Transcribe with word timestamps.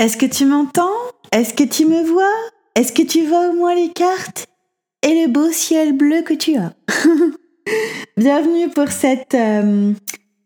Est-ce 0.00 0.16
que 0.16 0.24
tu 0.24 0.46
m'entends? 0.46 0.96
Est-ce 1.30 1.52
que 1.52 1.62
tu 1.62 1.84
me 1.84 2.02
vois? 2.02 2.32
Est-ce 2.74 2.90
que 2.90 3.02
tu 3.02 3.26
vois 3.26 3.50
au 3.50 3.52
moins 3.52 3.74
les 3.74 3.90
cartes? 3.90 4.46
Et 5.02 5.08
le 5.08 5.28
beau 5.28 5.52
ciel 5.52 5.94
bleu 5.94 6.22
que 6.22 6.32
tu 6.32 6.56
as? 6.56 6.72
Bienvenue 8.16 8.70
pour 8.70 8.88
cette 8.88 9.34
euh, 9.34 9.92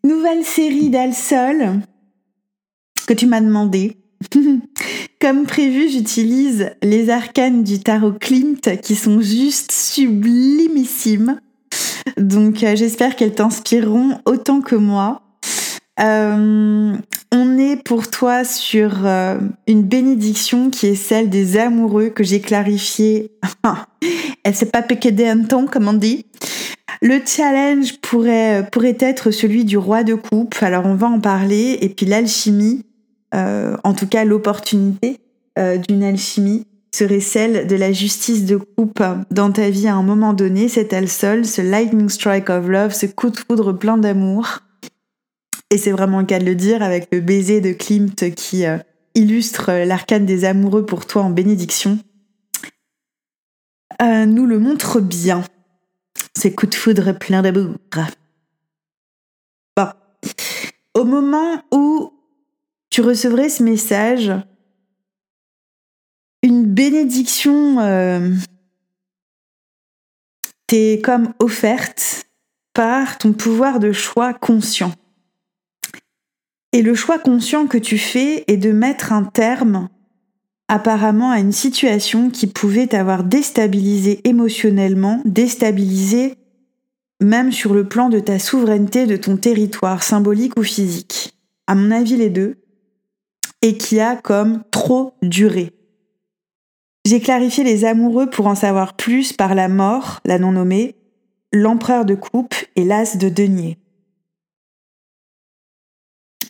nouvelle 0.02 0.44
série 0.44 0.90
d'Alsol 0.90 1.82
que 3.06 3.14
tu 3.14 3.28
m'as 3.28 3.40
demandé. 3.40 3.96
Comme 5.20 5.46
prévu, 5.46 5.88
j'utilise 5.88 6.72
les 6.82 7.08
arcanes 7.08 7.62
du 7.62 7.78
tarot 7.78 8.14
Klimt 8.14 8.80
qui 8.82 8.96
sont 8.96 9.20
juste 9.20 9.70
sublimissimes. 9.70 11.38
Donc 12.16 12.64
euh, 12.64 12.74
j'espère 12.74 13.14
qu'elles 13.14 13.36
t'inspireront 13.36 14.18
autant 14.26 14.60
que 14.60 14.74
moi. 14.74 15.22
Euh, 16.00 16.96
on 17.34 17.58
est 17.58 17.76
pour 17.76 18.08
toi 18.10 18.44
sur 18.44 19.04
euh, 19.04 19.38
une 19.66 19.82
bénédiction 19.82 20.70
qui 20.70 20.86
est 20.86 20.94
celle 20.94 21.28
des 21.28 21.56
amoureux 21.56 22.08
que 22.08 22.22
j'ai 22.22 22.40
clarifiée. 22.40 23.32
Elle 24.44 24.54
s'est 24.54 24.70
pas 24.70 24.82
péquédée 24.82 25.26
un 25.26 25.42
ton, 25.42 25.66
comme 25.66 25.88
on 25.88 25.94
dit. 25.94 26.26
Le 27.02 27.20
challenge 27.26 27.98
pourrait, 28.00 28.68
pourrait 28.70 28.96
être 29.00 29.30
celui 29.30 29.64
du 29.64 29.76
roi 29.76 30.04
de 30.04 30.14
coupe. 30.14 30.54
Alors 30.60 30.86
on 30.86 30.94
va 30.94 31.08
en 31.08 31.20
parler. 31.20 31.78
Et 31.80 31.88
puis 31.88 32.06
l'alchimie, 32.06 32.84
en 33.32 33.94
tout 33.94 34.06
cas 34.06 34.24
l'opportunité 34.24 35.18
d'une 35.56 36.04
alchimie, 36.04 36.66
serait 36.94 37.20
celle 37.20 37.66
de 37.66 37.76
la 37.76 37.92
justice 37.92 38.44
de 38.44 38.56
coupe 38.56 39.02
dans 39.30 39.50
ta 39.50 39.68
vie 39.68 39.88
à 39.88 39.94
un 39.94 40.02
moment 40.02 40.32
donné, 40.32 40.68
cet 40.68 40.92
elle 40.92 41.08
seul, 41.08 41.44
ce 41.44 41.60
lightning 41.60 42.08
strike 42.08 42.48
of 42.50 42.68
love, 42.68 42.94
ce 42.94 43.06
coup 43.06 43.30
de 43.30 43.36
foudre 43.36 43.72
plein 43.72 43.98
d'amour. 43.98 44.60
Et 45.74 45.76
c'est 45.76 45.90
vraiment 45.90 46.20
le 46.20 46.24
cas 46.24 46.38
de 46.38 46.44
le 46.44 46.54
dire 46.54 46.84
avec 46.84 47.08
le 47.10 47.18
baiser 47.18 47.60
de 47.60 47.72
Klimt 47.72 48.32
qui 48.36 48.64
euh, 48.64 48.78
illustre 49.16 49.72
l'arcane 49.72 50.24
des 50.24 50.44
amoureux 50.44 50.86
pour 50.86 51.04
toi 51.04 51.22
en 51.22 51.30
bénédiction. 51.30 51.98
Euh, 54.00 54.24
nous 54.24 54.46
le 54.46 54.60
montre 54.60 55.00
bien, 55.00 55.42
ce 56.38 56.46
coup 56.46 56.66
de 56.66 56.74
foudre 56.76 57.10
plein 57.18 57.42
d'amour. 57.42 57.74
Bon. 59.76 59.88
Au 60.94 61.02
moment 61.02 61.60
où 61.72 62.12
tu 62.88 63.00
recevrais 63.00 63.48
ce 63.48 63.64
message, 63.64 64.30
une 66.44 66.66
bénédiction 66.66 67.80
euh, 67.80 68.30
t'est 70.68 71.00
comme 71.02 71.34
offerte 71.40 72.26
par 72.74 73.18
ton 73.18 73.32
pouvoir 73.32 73.80
de 73.80 73.90
choix 73.90 74.34
conscient. 74.34 74.92
Et 76.74 76.82
le 76.82 76.96
choix 76.96 77.20
conscient 77.20 77.68
que 77.68 77.78
tu 77.78 77.98
fais 77.98 78.42
est 78.48 78.56
de 78.56 78.72
mettre 78.72 79.12
un 79.12 79.22
terme 79.22 79.88
apparemment 80.66 81.30
à 81.30 81.38
une 81.38 81.52
situation 81.52 82.30
qui 82.30 82.48
pouvait 82.48 82.88
t'avoir 82.88 83.22
déstabilisé 83.22 84.20
émotionnellement, 84.24 85.22
déstabilisé 85.24 86.34
même 87.22 87.52
sur 87.52 87.74
le 87.74 87.88
plan 87.88 88.08
de 88.08 88.18
ta 88.18 88.40
souveraineté, 88.40 89.06
de 89.06 89.14
ton 89.14 89.36
territoire 89.36 90.02
symbolique 90.02 90.58
ou 90.58 90.64
physique. 90.64 91.38
À 91.68 91.76
mon 91.76 91.92
avis, 91.92 92.16
les 92.16 92.28
deux. 92.28 92.56
Et 93.62 93.78
qui 93.78 94.00
a 94.00 94.16
comme 94.16 94.64
trop 94.72 95.14
duré. 95.22 95.70
J'ai 97.06 97.20
clarifié 97.20 97.62
les 97.62 97.84
amoureux 97.84 98.28
pour 98.28 98.48
en 98.48 98.56
savoir 98.56 98.96
plus 98.96 99.32
par 99.32 99.54
la 99.54 99.68
mort, 99.68 100.18
la 100.24 100.40
non 100.40 100.50
nommée, 100.50 100.96
l'empereur 101.52 102.04
de 102.04 102.16
coupe 102.16 102.56
et 102.74 102.84
l'as 102.84 103.16
de 103.16 103.28
denier. 103.28 103.78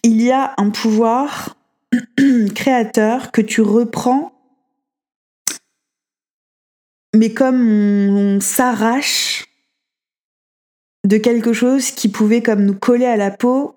Il 0.06 0.20
y 0.20 0.30
a 0.30 0.52
un 0.58 0.68
pouvoir 0.68 1.56
créateur 2.54 3.32
que 3.32 3.40
tu 3.40 3.62
reprends, 3.62 4.32
mais 7.16 7.32
comme 7.32 7.66
on, 7.66 8.38
s'arrache 8.38 9.46
de 11.06 11.16
quelque 11.16 11.54
chose 11.54 11.90
qui 11.90 12.10
pouvait 12.10 12.42
comme 12.42 12.66
nous 12.66 12.74
coller 12.74 13.06
à 13.06 13.16
la 13.16 13.30
peau 13.30 13.76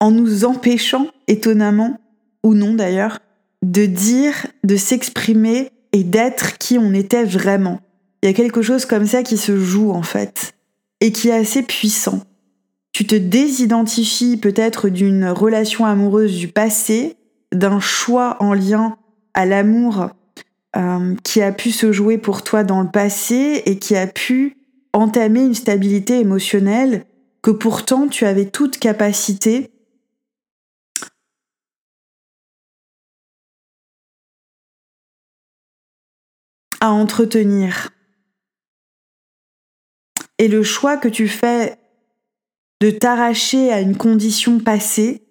en 0.00 0.10
nous 0.10 0.44
empêchant, 0.44 1.06
étonnamment, 1.28 2.00
ou 2.42 2.54
non 2.54 2.74
d'ailleurs, 2.74 3.20
de 3.62 3.86
dire, 3.86 4.48
de 4.64 4.74
s'exprimer 4.74 5.70
et 5.92 6.02
d'être 6.02 6.58
qui 6.58 6.76
on 6.76 6.92
était 6.92 7.24
vraiment. 7.24 7.80
Il 8.22 8.26
y 8.26 8.30
a 8.30 8.34
quelque 8.34 8.62
chose 8.62 8.84
comme 8.84 9.06
ça 9.06 9.22
qui 9.22 9.36
se 9.36 9.56
joue 9.60 9.92
en 9.92 10.02
fait 10.02 10.54
et 11.00 11.12
qui 11.12 11.28
est 11.28 11.36
assez 11.36 11.62
puissant. 11.62 12.20
Tu 12.98 13.06
te 13.06 13.14
désidentifies 13.14 14.36
peut-être 14.36 14.88
d'une 14.88 15.28
relation 15.28 15.86
amoureuse 15.86 16.36
du 16.36 16.48
passé, 16.48 17.16
d'un 17.52 17.78
choix 17.78 18.36
en 18.40 18.54
lien 18.54 18.98
à 19.34 19.46
l'amour 19.46 20.10
euh, 20.74 21.14
qui 21.22 21.40
a 21.40 21.52
pu 21.52 21.70
se 21.70 21.92
jouer 21.92 22.18
pour 22.18 22.42
toi 22.42 22.64
dans 22.64 22.82
le 22.82 22.90
passé 22.90 23.62
et 23.66 23.78
qui 23.78 23.94
a 23.94 24.08
pu 24.08 24.56
entamer 24.92 25.42
une 25.42 25.54
stabilité 25.54 26.18
émotionnelle 26.18 27.06
que 27.40 27.52
pourtant 27.52 28.08
tu 28.08 28.24
avais 28.24 28.46
toute 28.46 28.80
capacité 28.80 29.70
à 36.80 36.90
entretenir. 36.90 37.90
Et 40.38 40.48
le 40.48 40.64
choix 40.64 40.96
que 40.96 41.06
tu 41.06 41.28
fais 41.28 41.78
de 42.80 42.90
t'arracher 42.90 43.72
à 43.72 43.80
une 43.80 43.96
condition 43.96 44.60
passée 44.60 45.22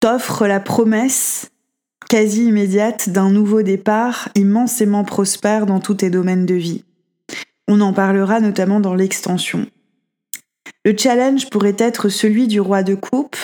t'offre 0.00 0.48
la 0.48 0.58
promesse 0.58 1.50
quasi 2.08 2.44
immédiate 2.44 3.08
d'un 3.08 3.30
nouveau 3.30 3.62
départ 3.62 4.28
immensément 4.34 5.04
prospère 5.04 5.64
dans 5.64 5.78
tous 5.78 5.94
tes 5.94 6.10
domaines 6.10 6.44
de 6.44 6.56
vie. 6.56 6.84
On 7.68 7.80
en 7.80 7.92
parlera 7.92 8.40
notamment 8.40 8.80
dans 8.80 8.94
l'extension. 8.94 9.66
Le 10.84 10.96
challenge 10.96 11.48
pourrait 11.50 11.76
être 11.78 12.08
celui 12.08 12.48
du 12.48 12.60
roi 12.60 12.82
de 12.82 12.96
coupe, 12.96 13.36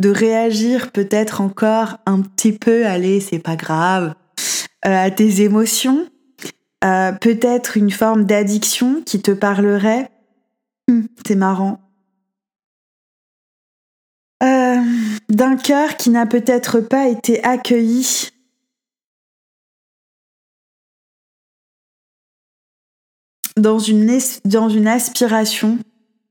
de 0.00 0.08
réagir 0.08 0.92
peut-être 0.92 1.40
encore 1.40 1.98
un 2.06 2.20
petit 2.20 2.52
peu, 2.52 2.86
allez, 2.86 3.18
c'est 3.20 3.40
pas 3.40 3.56
grave, 3.56 4.14
euh, 4.86 5.04
à 5.06 5.10
tes 5.10 5.42
émotions, 5.42 6.06
peut-être 6.80 7.76
une 7.76 7.90
forme 7.90 8.24
d'addiction 8.24 9.02
qui 9.02 9.20
te 9.20 9.32
parlerait, 9.32 10.10
hum, 10.88 11.08
c'est 11.26 11.34
marrant, 11.34 11.80
euh, 14.42 14.82
d'un 15.30 15.56
cœur 15.56 15.96
qui 15.96 16.10
n'a 16.10 16.26
peut-être 16.26 16.80
pas 16.80 17.08
été 17.08 17.42
accueilli. 17.42 18.30
Dans 23.56 23.78
une 23.78 24.10
aspiration, 24.86 25.78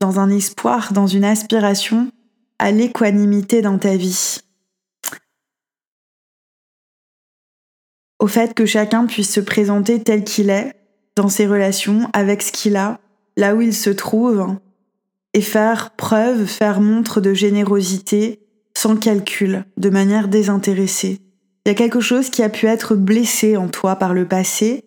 dans 0.00 0.20
un 0.20 0.30
espoir, 0.30 0.92
dans 0.92 1.08
une 1.08 1.24
aspiration 1.24 2.12
à 2.60 2.70
l'équanimité 2.70 3.60
dans 3.60 3.78
ta 3.78 3.96
vie. 3.96 4.38
Au 8.18 8.26
fait 8.26 8.54
que 8.54 8.66
chacun 8.66 9.06
puisse 9.06 9.32
se 9.32 9.40
présenter 9.40 10.02
tel 10.02 10.24
qu'il 10.24 10.50
est 10.50 10.72
dans 11.16 11.28
ses 11.28 11.46
relations, 11.46 12.08
avec 12.12 12.42
ce 12.42 12.52
qu'il 12.52 12.76
a, 12.76 13.00
là 13.36 13.54
où 13.54 13.60
il 13.60 13.74
se 13.74 13.90
trouve, 13.90 14.56
et 15.34 15.40
faire 15.40 15.90
preuve, 15.90 16.46
faire 16.46 16.80
montre 16.80 17.20
de 17.20 17.34
générosité 17.34 18.40
sans 18.76 18.96
calcul, 18.96 19.64
de 19.76 19.90
manière 19.90 20.28
désintéressée. 20.28 21.20
Il 21.64 21.70
y 21.70 21.72
a 21.72 21.74
quelque 21.74 22.00
chose 22.00 22.30
qui 22.30 22.42
a 22.42 22.48
pu 22.48 22.66
être 22.66 22.94
blessé 22.94 23.56
en 23.56 23.68
toi 23.68 23.96
par 23.96 24.14
le 24.14 24.26
passé. 24.26 24.84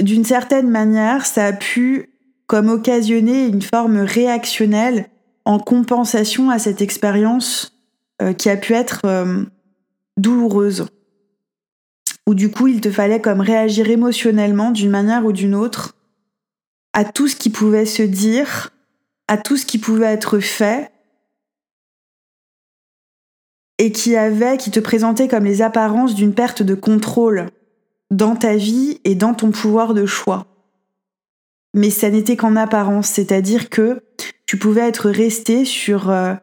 D'une 0.00 0.24
certaine 0.24 0.70
manière, 0.70 1.26
ça 1.26 1.46
a 1.46 1.52
pu 1.52 2.10
comme 2.46 2.68
occasionner 2.68 3.46
une 3.46 3.62
forme 3.62 3.98
réactionnelle 3.98 5.08
en 5.44 5.58
compensation 5.58 6.50
à 6.50 6.58
cette 6.58 6.82
expérience 6.82 7.76
euh, 8.20 8.32
qui 8.32 8.48
a 8.50 8.56
pu 8.56 8.74
être 8.74 9.00
euh, 9.06 9.44
douloureuse. 10.16 10.86
Ou 12.28 12.34
du 12.34 12.50
coup, 12.50 12.68
il 12.68 12.80
te 12.80 12.90
fallait 12.90 13.20
comme 13.20 13.40
réagir 13.40 13.90
émotionnellement 13.90 14.70
d'une 14.70 14.90
manière 14.90 15.24
ou 15.24 15.32
d'une 15.32 15.54
autre 15.54 15.96
à 16.92 17.04
tout 17.04 17.26
ce 17.26 17.36
qui 17.36 17.50
pouvait 17.50 17.86
se 17.86 18.02
dire, 18.02 18.70
à 19.28 19.38
tout 19.38 19.56
ce 19.56 19.66
qui 19.66 19.78
pouvait 19.78 20.06
être 20.06 20.40
fait, 20.40 20.92
et 23.78 23.90
qui 23.90 24.16
avait, 24.16 24.58
qui 24.58 24.70
te 24.70 24.78
présentait 24.78 25.26
comme 25.26 25.44
les 25.44 25.62
apparences 25.62 26.14
d'une 26.14 26.34
perte 26.34 26.62
de 26.62 26.74
contrôle 26.74 27.46
dans 28.10 28.36
ta 28.36 28.54
vie 28.54 29.00
et 29.04 29.14
dans 29.14 29.34
ton 29.34 29.50
pouvoir 29.50 29.94
de 29.94 30.06
choix. 30.06 30.46
Mais 31.74 31.90
ça 31.90 32.10
n'était 32.10 32.36
qu'en 32.36 32.54
apparence, 32.54 33.08
c'est-à-dire 33.08 33.70
que 33.70 34.02
tu 34.46 34.58
pouvais 34.58 34.82
être 34.82 35.10
resté 35.10 35.64
sur, 35.64 36.10
euh, 36.10 36.34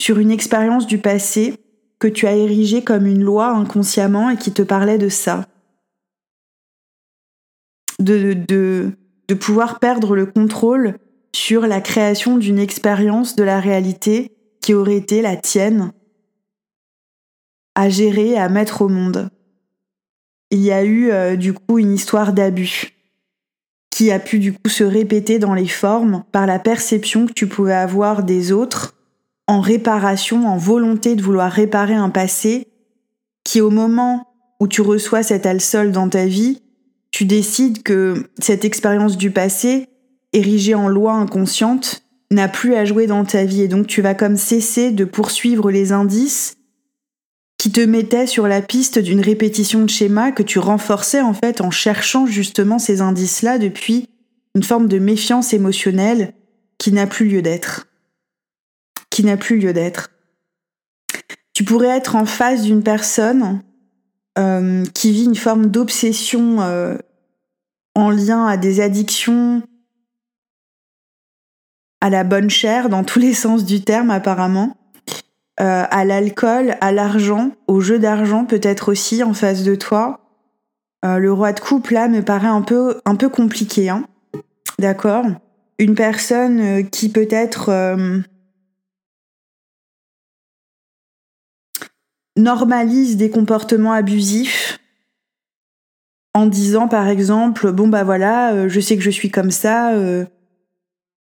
sur 0.00 0.18
une 0.18 0.32
expérience 0.32 0.86
du 0.86 0.98
passé 0.98 1.54
que 2.02 2.08
tu 2.08 2.26
as 2.26 2.34
érigée 2.34 2.82
comme 2.82 3.06
une 3.06 3.22
loi 3.22 3.50
inconsciemment 3.50 4.28
et 4.28 4.36
qui 4.36 4.50
te 4.50 4.62
parlait 4.62 4.98
de 4.98 5.08
ça. 5.08 5.46
De 8.00 8.96
pouvoir 9.38 9.78
perdre 9.78 10.16
le 10.16 10.26
contrôle 10.26 10.98
sur 11.32 11.64
la 11.64 11.80
création 11.80 12.38
d'une 12.38 12.58
expérience 12.58 13.36
de 13.36 13.44
la 13.44 13.60
réalité 13.60 14.32
qui 14.60 14.74
aurait 14.74 14.96
été 14.96 15.22
la 15.22 15.36
tienne 15.36 15.92
à 17.76 17.88
gérer, 17.88 18.36
à 18.36 18.48
mettre 18.48 18.82
au 18.82 18.88
monde. 18.88 19.30
Il 20.50 20.58
y 20.58 20.72
a 20.72 20.82
eu 20.82 21.12
euh, 21.12 21.36
du 21.36 21.52
coup 21.52 21.78
une 21.78 21.92
histoire 21.92 22.32
d'abus 22.32 22.96
qui 23.90 24.10
a 24.10 24.18
pu 24.18 24.40
du 24.40 24.52
coup 24.52 24.68
se 24.68 24.82
répéter 24.82 25.38
dans 25.38 25.54
les 25.54 25.68
formes 25.68 26.24
par 26.32 26.46
la 26.46 26.58
perception 26.58 27.28
que 27.28 27.32
tu 27.32 27.46
pouvais 27.46 27.74
avoir 27.74 28.24
des 28.24 28.50
autres 28.50 28.96
en 29.52 29.60
réparation, 29.60 30.48
en 30.48 30.56
volonté 30.56 31.14
de 31.14 31.22
vouloir 31.22 31.52
réparer 31.52 31.94
un 31.94 32.08
passé 32.08 32.68
qui 33.44 33.60
au 33.60 33.68
moment 33.68 34.28
où 34.60 34.66
tu 34.66 34.80
reçois 34.80 35.22
cet 35.22 35.44
alsol 35.44 35.92
dans 35.92 36.08
ta 36.08 36.24
vie, 36.24 36.62
tu 37.10 37.26
décides 37.26 37.82
que 37.82 38.30
cette 38.38 38.64
expérience 38.64 39.18
du 39.18 39.30
passé, 39.30 39.88
érigée 40.32 40.74
en 40.74 40.88
loi 40.88 41.12
inconsciente, 41.12 42.02
n'a 42.30 42.48
plus 42.48 42.74
à 42.76 42.86
jouer 42.86 43.06
dans 43.06 43.26
ta 43.26 43.44
vie 43.44 43.60
et 43.60 43.68
donc 43.68 43.86
tu 43.86 44.00
vas 44.00 44.14
comme 44.14 44.38
cesser 44.38 44.90
de 44.90 45.04
poursuivre 45.04 45.70
les 45.70 45.92
indices 45.92 46.54
qui 47.58 47.70
te 47.70 47.82
mettaient 47.82 48.26
sur 48.26 48.48
la 48.48 48.62
piste 48.62 48.98
d'une 48.98 49.20
répétition 49.20 49.82
de 49.82 49.90
schéma 49.90 50.32
que 50.32 50.42
tu 50.42 50.60
renforçais 50.60 51.20
en 51.20 51.34
fait 51.34 51.60
en 51.60 51.70
cherchant 51.70 52.24
justement 52.24 52.78
ces 52.78 53.02
indices-là 53.02 53.58
depuis 53.58 54.08
une 54.54 54.62
forme 54.62 54.88
de 54.88 54.98
méfiance 54.98 55.52
émotionnelle 55.52 56.32
qui 56.78 56.90
n'a 56.90 57.06
plus 57.06 57.28
lieu 57.28 57.42
d'être. 57.42 57.86
Qui 59.12 59.24
n'a 59.24 59.36
plus 59.36 59.58
lieu 59.58 59.74
d'être. 59.74 60.10
Tu 61.52 61.64
pourrais 61.64 61.88
être 61.88 62.16
en 62.16 62.24
face 62.24 62.62
d'une 62.62 62.82
personne 62.82 63.62
euh, 64.38 64.84
qui 64.94 65.12
vit 65.12 65.26
une 65.26 65.36
forme 65.36 65.66
d'obsession 65.66 66.62
euh, 66.62 66.96
en 67.94 68.08
lien 68.08 68.46
à 68.46 68.56
des 68.56 68.80
addictions 68.80 69.62
à 72.00 72.08
la 72.08 72.24
bonne 72.24 72.48
chair 72.48 72.88
dans 72.88 73.04
tous 73.04 73.18
les 73.18 73.34
sens 73.34 73.66
du 73.66 73.84
terme 73.84 74.10
apparemment, 74.10 74.78
euh, 75.60 75.84
à 75.90 76.06
l'alcool, 76.06 76.76
à 76.80 76.90
l'argent, 76.90 77.50
au 77.66 77.80
jeu 77.80 77.98
d'argent 77.98 78.46
peut-être 78.46 78.90
aussi 78.90 79.22
en 79.22 79.34
face 79.34 79.62
de 79.62 79.74
toi. 79.74 80.20
Le 81.04 81.32
roi 81.32 81.52
de 81.52 81.60
coupe 81.60 81.90
là 81.90 82.08
me 82.08 82.22
paraît 82.22 82.46
un 82.46 82.62
peu 82.62 83.00
un 83.04 83.16
peu 83.16 83.28
compliqué, 83.28 83.90
hein. 83.90 84.06
D'accord. 84.78 85.26
Une 85.78 85.96
personne 85.96 86.88
qui 86.90 87.08
peut-être 87.08 87.70
normalise 92.36 93.16
des 93.16 93.30
comportements 93.30 93.92
abusifs 93.92 94.78
en 96.34 96.46
disant 96.46 96.88
par 96.88 97.08
exemple 97.08 97.72
bon 97.72 97.88
bah 97.88 98.04
voilà 98.04 98.68
je 98.68 98.80
sais 98.80 98.96
que 98.96 99.02
je 99.02 99.10
suis 99.10 99.30
comme 99.30 99.50
ça 99.50 99.92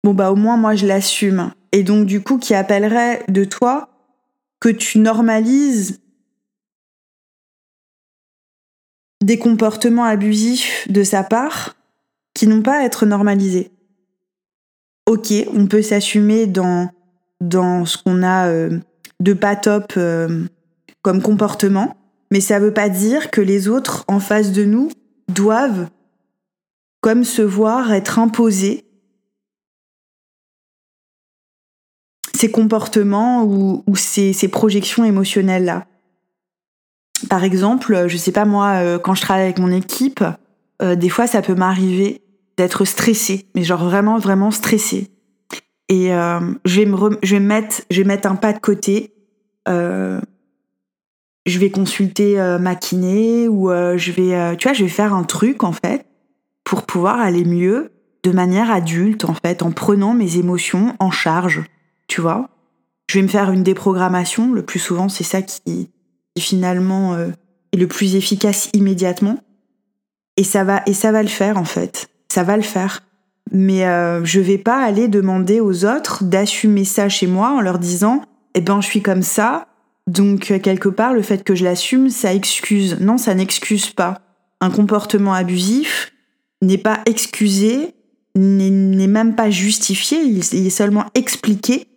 bon 0.03 0.13
bah 0.13 0.31
au 0.31 0.35
moins 0.35 0.55
moi 0.55 0.75
je 0.75 0.87
l'assume. 0.87 1.51
Et 1.73 1.83
donc 1.83 2.05
du 2.05 2.21
coup 2.21 2.37
qui 2.37 2.53
appellerait 2.53 3.23
de 3.27 3.43
toi 3.43 3.89
que 4.61 4.69
tu 4.69 4.99
normalises 4.99 5.99
des 9.23 9.39
comportements 9.39 10.03
abusifs 10.03 10.87
de 10.89 11.03
sa 11.03 11.23
part 11.23 11.75
qui 12.33 12.47
n'ont 12.47 12.61
pas 12.61 12.79
à 12.79 12.83
être 12.83 13.05
normalisés. 13.05 13.71
Ok, 15.07 15.33
on 15.53 15.67
peut 15.67 15.81
s'assumer 15.81 16.45
dans, 16.45 16.89
dans 17.41 17.85
ce 17.85 17.97
qu'on 17.97 18.23
a 18.23 18.47
euh, 18.47 18.79
de 19.19 19.33
pas 19.33 19.55
top 19.55 19.93
euh, 19.97 20.45
comportement, 21.21 21.95
mais 22.31 22.41
ça 22.41 22.59
veut 22.59 22.73
pas 22.73 22.89
dire 22.89 23.31
que 23.31 23.41
les 23.41 23.67
autres 23.67 24.03
en 24.07 24.19
face 24.19 24.51
de 24.51 24.65
nous 24.65 24.89
doivent 25.27 25.87
comme 27.01 27.23
se 27.23 27.41
voir 27.41 27.93
être 27.93 28.19
imposés 28.19 28.85
ces 32.35 32.51
comportements 32.51 33.43
ou, 33.43 33.83
ces, 33.95 34.47
projections 34.49 35.05
émotionnelles-là. 35.05 35.85
Par 37.29 37.43
exemple, 37.43 38.07
je 38.07 38.17
sais 38.17 38.31
pas 38.31 38.45
moi, 38.45 38.81
euh, 38.81 38.99
quand 38.99 39.15
je 39.15 39.21
travaille 39.21 39.45
avec 39.45 39.59
mon 39.59 39.71
équipe, 39.71 40.23
euh, 40.81 40.95
des 40.95 41.09
fois 41.09 41.27
ça 41.27 41.41
peut 41.41 41.55
m'arriver 41.55 42.21
d'être 42.57 42.85
stressée, 42.85 43.45
mais 43.55 43.63
genre 43.63 43.83
vraiment, 43.83 44.17
vraiment 44.17 44.51
stressée. 44.51 45.11
Et 45.87 46.13
euh, 46.13 46.39
je, 46.65 46.81
vais 46.81 46.85
me 46.85 48.05
mettre 48.05 48.27
un 48.27 48.35
pas 48.35 48.51
de 48.51 48.59
côté. 48.59 49.13
Je 51.45 51.59
vais 51.59 51.69
consulter 51.69 52.37
ma 52.59 52.75
kiné 52.75 53.47
ou 53.47 53.69
je 53.69 54.11
vais, 54.11 54.57
tu 54.57 54.67
vois, 54.67 54.73
je 54.73 54.83
vais 54.83 54.89
faire 54.89 55.13
un 55.13 55.23
truc 55.23 55.63
en 55.63 55.71
fait 55.71 56.05
pour 56.63 56.83
pouvoir 56.83 57.19
aller 57.19 57.45
mieux 57.45 57.91
de 58.23 58.31
manière 58.31 58.71
adulte 58.71 59.25
en 59.25 59.35
fait, 59.35 59.61
en 59.61 59.71
prenant 59.71 60.13
mes 60.13 60.37
émotions 60.37 60.95
en 60.99 61.11
charge 61.11 61.63
tu 62.07 62.21
vois. 62.21 62.49
Je 63.09 63.19
vais 63.19 63.23
me 63.23 63.27
faire 63.27 63.51
une 63.51 63.63
déprogrammation, 63.63 64.51
le 64.53 64.63
plus 64.63 64.79
souvent 64.79 65.09
c'est 65.09 65.23
ça 65.23 65.41
qui, 65.41 65.89
finalement 66.37 67.13
euh, 67.13 67.29
est 67.71 67.77
le 67.77 67.87
plus 67.87 68.15
efficace 68.15 68.69
immédiatement. 68.73 69.39
Et 70.37 70.43
ça 70.43 70.63
va, 70.63 70.81
et 70.85 70.93
ça 70.93 71.11
va 71.11 71.21
le 71.21 71.29
faire 71.29 71.57
en 71.57 71.65
fait, 71.65 72.09
ça 72.29 72.43
va 72.43 72.57
le 72.57 72.63
faire. 72.63 73.03
Mais 73.51 73.85
euh, 73.85 74.25
je 74.25 74.39
vais 74.39 74.57
pas 74.57 74.83
aller 74.83 75.07
demander 75.07 75.59
aux 75.61 75.85
autres 75.85 76.23
d'assumer 76.23 76.83
ça 76.83 77.09
chez 77.09 77.27
moi 77.27 77.51
en 77.51 77.61
leur 77.61 77.79
disant, 77.79 78.23
eh 78.55 78.61
ben 78.61 78.81
je 78.81 78.87
suis 78.87 79.01
comme 79.01 79.21
ça, 79.21 79.67
donc 80.07 80.51
euh, 80.51 80.59
quelque 80.59 80.89
part 80.89 81.13
le 81.13 81.21
fait 81.21 81.43
que 81.43 81.55
je 81.55 81.63
l'assume, 81.63 82.09
ça 82.09 82.33
excuse. 82.33 82.97
Non, 82.99 83.17
ça 83.17 83.33
n'excuse 83.33 83.89
pas. 83.91 84.21
Un 84.61 84.69
comportement 84.69 85.33
abusif 85.33 86.13
n'est 86.61 86.77
pas 86.77 87.01
excusé, 87.05 87.93
n'est 88.35 89.07
même 89.07 89.35
pas 89.35 89.49
justifié, 89.49 90.21
il 90.23 90.39
est 90.39 90.69
seulement 90.69 91.05
expliqué 91.13 91.87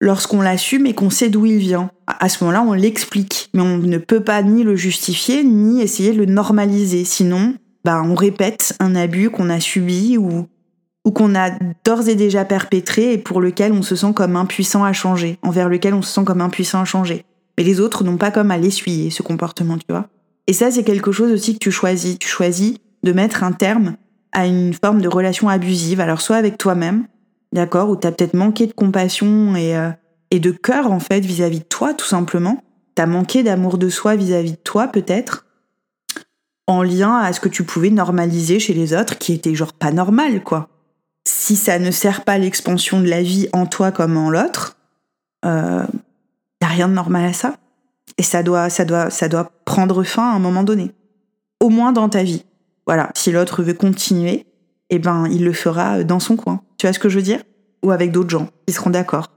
lorsqu'on 0.00 0.40
l'assume 0.40 0.86
et 0.86 0.94
qu'on 0.94 1.10
sait 1.10 1.28
d'où 1.28 1.46
il 1.46 1.58
vient. 1.58 1.90
À 2.06 2.28
ce 2.28 2.42
moment-là, 2.42 2.62
on 2.62 2.72
l'explique, 2.72 3.50
mais 3.54 3.62
on 3.62 3.78
ne 3.78 3.98
peut 3.98 4.24
pas 4.24 4.42
ni 4.42 4.64
le 4.64 4.74
justifier 4.74 5.44
ni 5.44 5.80
essayer 5.82 6.12
de 6.12 6.18
le 6.18 6.26
normaliser. 6.26 7.04
Sinon, 7.04 7.54
bah, 7.84 8.02
on 8.04 8.14
répète 8.14 8.74
un 8.80 8.96
abus 8.96 9.30
qu'on 9.30 9.50
a 9.50 9.60
subi 9.60 10.16
ou, 10.16 10.46
ou 11.04 11.12
qu'on 11.12 11.34
a 11.34 11.50
d'ores 11.84 12.08
et 12.08 12.14
déjà 12.14 12.44
perpétré 12.44 13.14
et 13.14 13.18
pour 13.18 13.40
lequel 13.40 13.72
on 13.72 13.82
se 13.82 13.96
sent 13.96 14.12
comme 14.14 14.36
impuissant 14.36 14.84
à 14.84 14.92
changer, 14.92 15.38
envers 15.42 15.68
lequel 15.68 15.94
on 15.94 16.02
se 16.02 16.12
sent 16.12 16.24
comme 16.24 16.40
impuissant 16.40 16.80
à 16.80 16.84
changer. 16.84 17.24
Mais 17.56 17.64
les 17.64 17.80
autres 17.80 18.04
n'ont 18.04 18.16
pas 18.16 18.30
comme 18.30 18.50
à 18.50 18.58
l'essuyer, 18.58 19.10
ce 19.10 19.22
comportement, 19.22 19.76
tu 19.76 19.86
vois. 19.88 20.08
Et 20.46 20.52
ça, 20.52 20.70
c'est 20.70 20.82
quelque 20.82 21.12
chose 21.12 21.30
aussi 21.30 21.54
que 21.54 21.58
tu 21.58 21.70
choisis. 21.70 22.18
Tu 22.18 22.26
choisis 22.26 22.76
de 23.02 23.12
mettre 23.12 23.44
un 23.44 23.52
terme 23.52 23.96
à 24.32 24.46
une 24.46 24.72
forme 24.72 25.00
de 25.00 25.08
relation 25.08 25.48
abusive, 25.48 26.00
alors 26.00 26.20
soit 26.20 26.36
avec 26.36 26.56
toi-même, 26.56 27.06
d'accord, 27.52 27.90
où 27.90 27.96
t'as 27.96 28.12
peut-être 28.12 28.34
manqué 28.34 28.66
de 28.66 28.72
compassion 28.72 29.54
et, 29.56 29.76
euh, 29.76 29.90
de 30.32 30.50
cœur 30.50 30.90
en 30.90 31.00
fait 31.00 31.20
vis-à-vis 31.20 31.60
de 31.60 31.64
toi, 31.64 31.94
tout 31.94 32.06
simplement. 32.06 32.62
T'as 32.94 33.06
manqué 33.06 33.42
d'amour 33.42 33.78
de 33.78 33.88
soi 33.88 34.16
vis-à-vis 34.16 34.52
de 34.52 34.56
toi, 34.56 34.88
peut-être, 34.88 35.46
en 36.66 36.82
lien 36.82 37.16
à 37.16 37.32
ce 37.32 37.40
que 37.40 37.48
tu 37.48 37.62
pouvais 37.62 37.90
normaliser 37.90 38.58
chez 38.58 38.74
les 38.74 38.94
autres, 38.94 39.18
qui 39.18 39.32
était 39.32 39.54
genre 39.54 39.72
pas 39.72 39.92
normal, 39.92 40.42
quoi. 40.42 40.69
Si 41.24 41.56
ça 41.56 41.78
ne 41.78 41.90
sert 41.90 42.24
pas 42.24 42.38
l'expansion 42.38 43.00
de 43.00 43.08
la 43.08 43.22
vie 43.22 43.48
en 43.52 43.66
toi 43.66 43.92
comme 43.92 44.16
en 44.16 44.30
l'autre, 44.30 44.76
euh, 45.44 45.84
y 46.62 46.64
a 46.64 46.68
rien 46.68 46.88
de 46.88 46.94
normal 46.94 47.24
à 47.24 47.32
ça. 47.32 47.56
Et 48.18 48.22
ça 48.22 48.42
doit, 48.42 48.70
ça 48.70 48.84
doit, 48.84 49.10
ça 49.10 49.28
doit 49.28 49.50
prendre 49.64 50.02
fin 50.02 50.30
à 50.30 50.34
un 50.34 50.38
moment 50.38 50.62
donné. 50.62 50.92
Au 51.60 51.68
moins 51.68 51.92
dans 51.92 52.08
ta 52.08 52.22
vie. 52.22 52.44
Voilà. 52.86 53.10
Si 53.14 53.30
l'autre 53.32 53.62
veut 53.62 53.74
continuer, 53.74 54.46
eh 54.90 54.98
ben, 54.98 55.26
il 55.30 55.44
le 55.44 55.52
fera 55.52 56.02
dans 56.04 56.20
son 56.20 56.36
coin. 56.36 56.62
Tu 56.76 56.86
vois 56.86 56.92
ce 56.92 56.98
que 56.98 57.08
je 57.08 57.16
veux 57.16 57.22
dire? 57.22 57.42
Ou 57.82 57.92
avec 57.92 58.12
d'autres 58.12 58.30
gens 58.30 58.48
qui 58.66 58.74
seront 58.74 58.90
d'accord. 58.90 59.28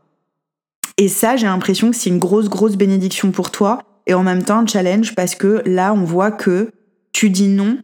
Et 0.98 1.08
ça, 1.08 1.36
j'ai 1.36 1.48
l'impression 1.48 1.92
que 1.92 1.96
c'est 1.96 2.10
une 2.10 2.20
grosse, 2.20 2.50
grosse 2.50 2.76
bénédiction 2.76 3.32
pour 3.32 3.52
toi 3.52 3.84
et 4.06 4.14
en 4.14 4.24
même 4.24 4.44
temps 4.44 4.60
un 4.60 4.68
challenge 4.68 5.16
parce 5.16 5.36
que 5.36 5.62
là, 5.66 5.94
on 5.94 6.04
voit 6.04 6.32
que 6.32 6.72
tu 7.14 7.30
dis 7.30 7.48
non 7.48 7.78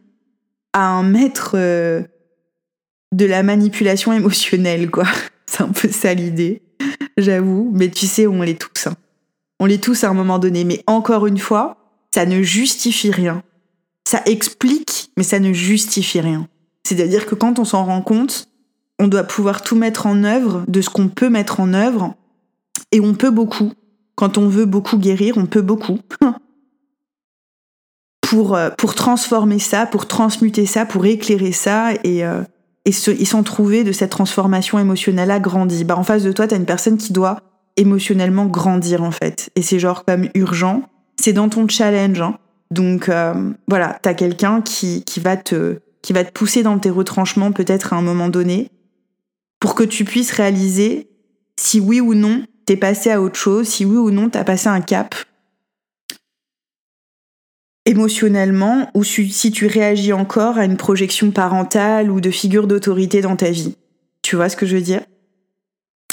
à 0.72 0.86
un 0.86 1.02
maître 1.02 1.52
euh, 1.54 2.02
de 3.12 3.26
la 3.26 3.42
manipulation 3.42 4.12
émotionnelle, 4.12 4.90
quoi. 4.90 5.04
C'est 5.46 5.62
un 5.62 5.68
peu 5.68 5.88
ça 5.88 6.14
l'idée, 6.14 6.62
j'avoue. 7.16 7.70
Mais 7.74 7.90
tu 7.90 8.06
sais, 8.06 8.26
on 8.26 8.42
l'est 8.42 8.58
tous. 8.58 8.86
Hein. 8.86 8.94
On 9.58 9.66
l'est 9.66 9.82
tous 9.82 10.04
à 10.04 10.08
un 10.08 10.14
moment 10.14 10.38
donné. 10.38 10.64
Mais 10.64 10.82
encore 10.86 11.26
une 11.26 11.38
fois, 11.38 11.76
ça 12.14 12.24
ne 12.24 12.42
justifie 12.42 13.10
rien. 13.10 13.42
Ça 14.08 14.22
explique, 14.26 15.10
mais 15.16 15.24
ça 15.24 15.40
ne 15.40 15.52
justifie 15.52 16.20
rien. 16.20 16.48
C'est-à-dire 16.86 17.26
que 17.26 17.34
quand 17.34 17.58
on 17.58 17.64
s'en 17.64 17.84
rend 17.84 18.02
compte, 18.02 18.48
on 18.98 19.08
doit 19.08 19.24
pouvoir 19.24 19.62
tout 19.62 19.76
mettre 19.76 20.06
en 20.06 20.24
œuvre 20.24 20.64
de 20.68 20.80
ce 20.80 20.90
qu'on 20.90 21.08
peut 21.08 21.30
mettre 21.30 21.60
en 21.60 21.74
œuvre. 21.74 22.14
Et 22.92 23.00
on 23.00 23.14
peut 23.14 23.30
beaucoup. 23.30 23.72
Quand 24.14 24.38
on 24.38 24.48
veut 24.48 24.66
beaucoup 24.66 24.98
guérir, 24.98 25.36
on 25.36 25.46
peut 25.46 25.62
beaucoup. 25.62 25.98
pour, 28.20 28.54
euh, 28.54 28.70
pour 28.70 28.94
transformer 28.94 29.58
ça, 29.58 29.86
pour 29.86 30.06
transmuter 30.06 30.64
ça, 30.66 30.86
pour 30.86 31.04
éclairer 31.06 31.52
ça 31.52 31.92
et, 32.04 32.24
euh, 32.24 32.42
et, 32.90 33.24
s'en 33.24 33.42
trouver 33.42 33.84
de 33.84 33.92
cette 33.92 34.10
transformation 34.10 34.78
émotionnelle 34.78 35.30
agrandie. 35.30 35.84
Bah, 35.84 35.96
en 35.96 36.04
face 36.04 36.22
de 36.22 36.32
toi, 36.32 36.46
tu 36.46 36.54
as 36.54 36.58
une 36.58 36.66
personne 36.66 36.96
qui 36.96 37.12
doit 37.12 37.40
émotionnellement 37.76 38.46
grandir 38.46 39.02
en 39.02 39.10
fait. 39.10 39.50
Et 39.56 39.62
c'est 39.62 39.78
genre 39.78 40.04
comme 40.04 40.28
urgent. 40.34 40.82
C'est 41.20 41.32
dans 41.32 41.48
ton 41.48 41.68
challenge. 41.68 42.20
Hein. 42.20 42.38
Donc 42.70 43.08
euh, 43.08 43.52
voilà, 43.68 43.98
tu 44.02 44.08
as 44.08 44.14
quelqu'un 44.14 44.60
qui, 44.60 45.04
qui 45.04 45.20
va 45.20 45.36
te 45.36 45.80
qui 46.02 46.12
va 46.12 46.24
te 46.24 46.32
pousser 46.32 46.62
dans 46.62 46.78
tes 46.78 46.90
retranchements 46.90 47.52
peut-être 47.52 47.92
à 47.92 47.96
un 47.96 48.02
moment 48.02 48.28
donné, 48.28 48.70
pour 49.58 49.74
que 49.74 49.82
tu 49.82 50.04
puisses 50.04 50.32
réaliser 50.32 51.10
si 51.58 51.78
oui 51.78 52.00
ou 52.00 52.14
non 52.14 52.44
t'es 52.64 52.76
passé 52.76 53.10
à 53.10 53.20
autre 53.20 53.38
chose, 53.38 53.68
si 53.68 53.84
oui 53.84 53.96
ou 53.96 54.10
non 54.10 54.30
t'as 54.30 54.44
passé 54.44 54.68
un 54.68 54.80
cap 54.80 55.14
émotionnellement 57.86 58.90
ou 58.94 59.04
si 59.04 59.50
tu 59.50 59.66
réagis 59.66 60.12
encore 60.12 60.58
à 60.58 60.64
une 60.64 60.76
projection 60.76 61.30
parentale 61.30 62.10
ou 62.10 62.20
de 62.20 62.30
figure 62.30 62.66
d'autorité 62.66 63.20
dans 63.20 63.36
ta 63.36 63.50
vie. 63.50 63.76
Tu 64.22 64.36
vois 64.36 64.48
ce 64.48 64.56
que 64.56 64.66
je 64.66 64.76
veux 64.76 64.82
dire? 64.82 65.02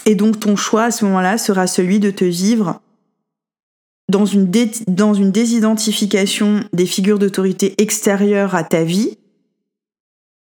Et 0.05 0.15
donc 0.15 0.39
ton 0.39 0.55
choix 0.55 0.86
à 0.86 0.91
ce 0.91 1.05
moment-là 1.05 1.38
sera 1.38 1.67
celui 1.67 2.00
de 2.00 2.12
te 2.12 2.25
vivre 2.25 2.81
dans 4.09 4.25
une, 4.25 4.50
dans 4.88 5.13
une 5.13 5.31
désidentification 5.31 6.62
des 6.71 6.86
figures 6.86 7.19
d'autorité 7.19 7.75
extérieures 7.77 8.55
à 8.55 8.63
ta 8.63 8.83
vie 8.83 9.17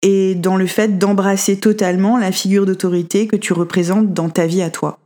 et 0.01 0.35
dans 0.35 0.55
le 0.55 0.67
fait 0.67 0.97
d'embrasser 0.99 1.59
totalement 1.59 2.17
la 2.17 2.31
figure 2.31 2.65
d'autorité 2.65 3.27
que 3.27 3.35
tu 3.35 3.53
représentes 3.53 4.13
dans 4.13 4.29
ta 4.29 4.45
vie 4.45 4.61
à 4.61 4.69
toi. 4.69 4.99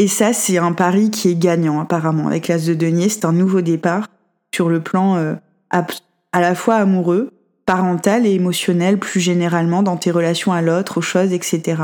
Et 0.00 0.08
ça, 0.08 0.32
c'est 0.32 0.56
un 0.56 0.72
pari 0.72 1.10
qui 1.10 1.28
est 1.28 1.34
gagnant 1.34 1.78
apparemment. 1.78 2.28
Avec 2.28 2.48
l'as 2.48 2.64
de 2.64 2.72
denier, 2.72 3.10
c'est 3.10 3.26
un 3.26 3.34
nouveau 3.34 3.60
départ 3.60 4.08
sur 4.54 4.70
le 4.70 4.82
plan 4.82 5.16
euh, 5.16 5.34
à 5.68 6.40
la 6.40 6.54
fois 6.54 6.76
amoureux, 6.76 7.34
parental 7.66 8.24
et 8.24 8.30
émotionnel 8.30 8.98
plus 8.98 9.20
généralement 9.20 9.82
dans 9.82 9.98
tes 9.98 10.10
relations 10.10 10.54
à 10.54 10.62
l'autre, 10.62 10.96
aux 10.96 11.02
choses, 11.02 11.34
etc. 11.34 11.82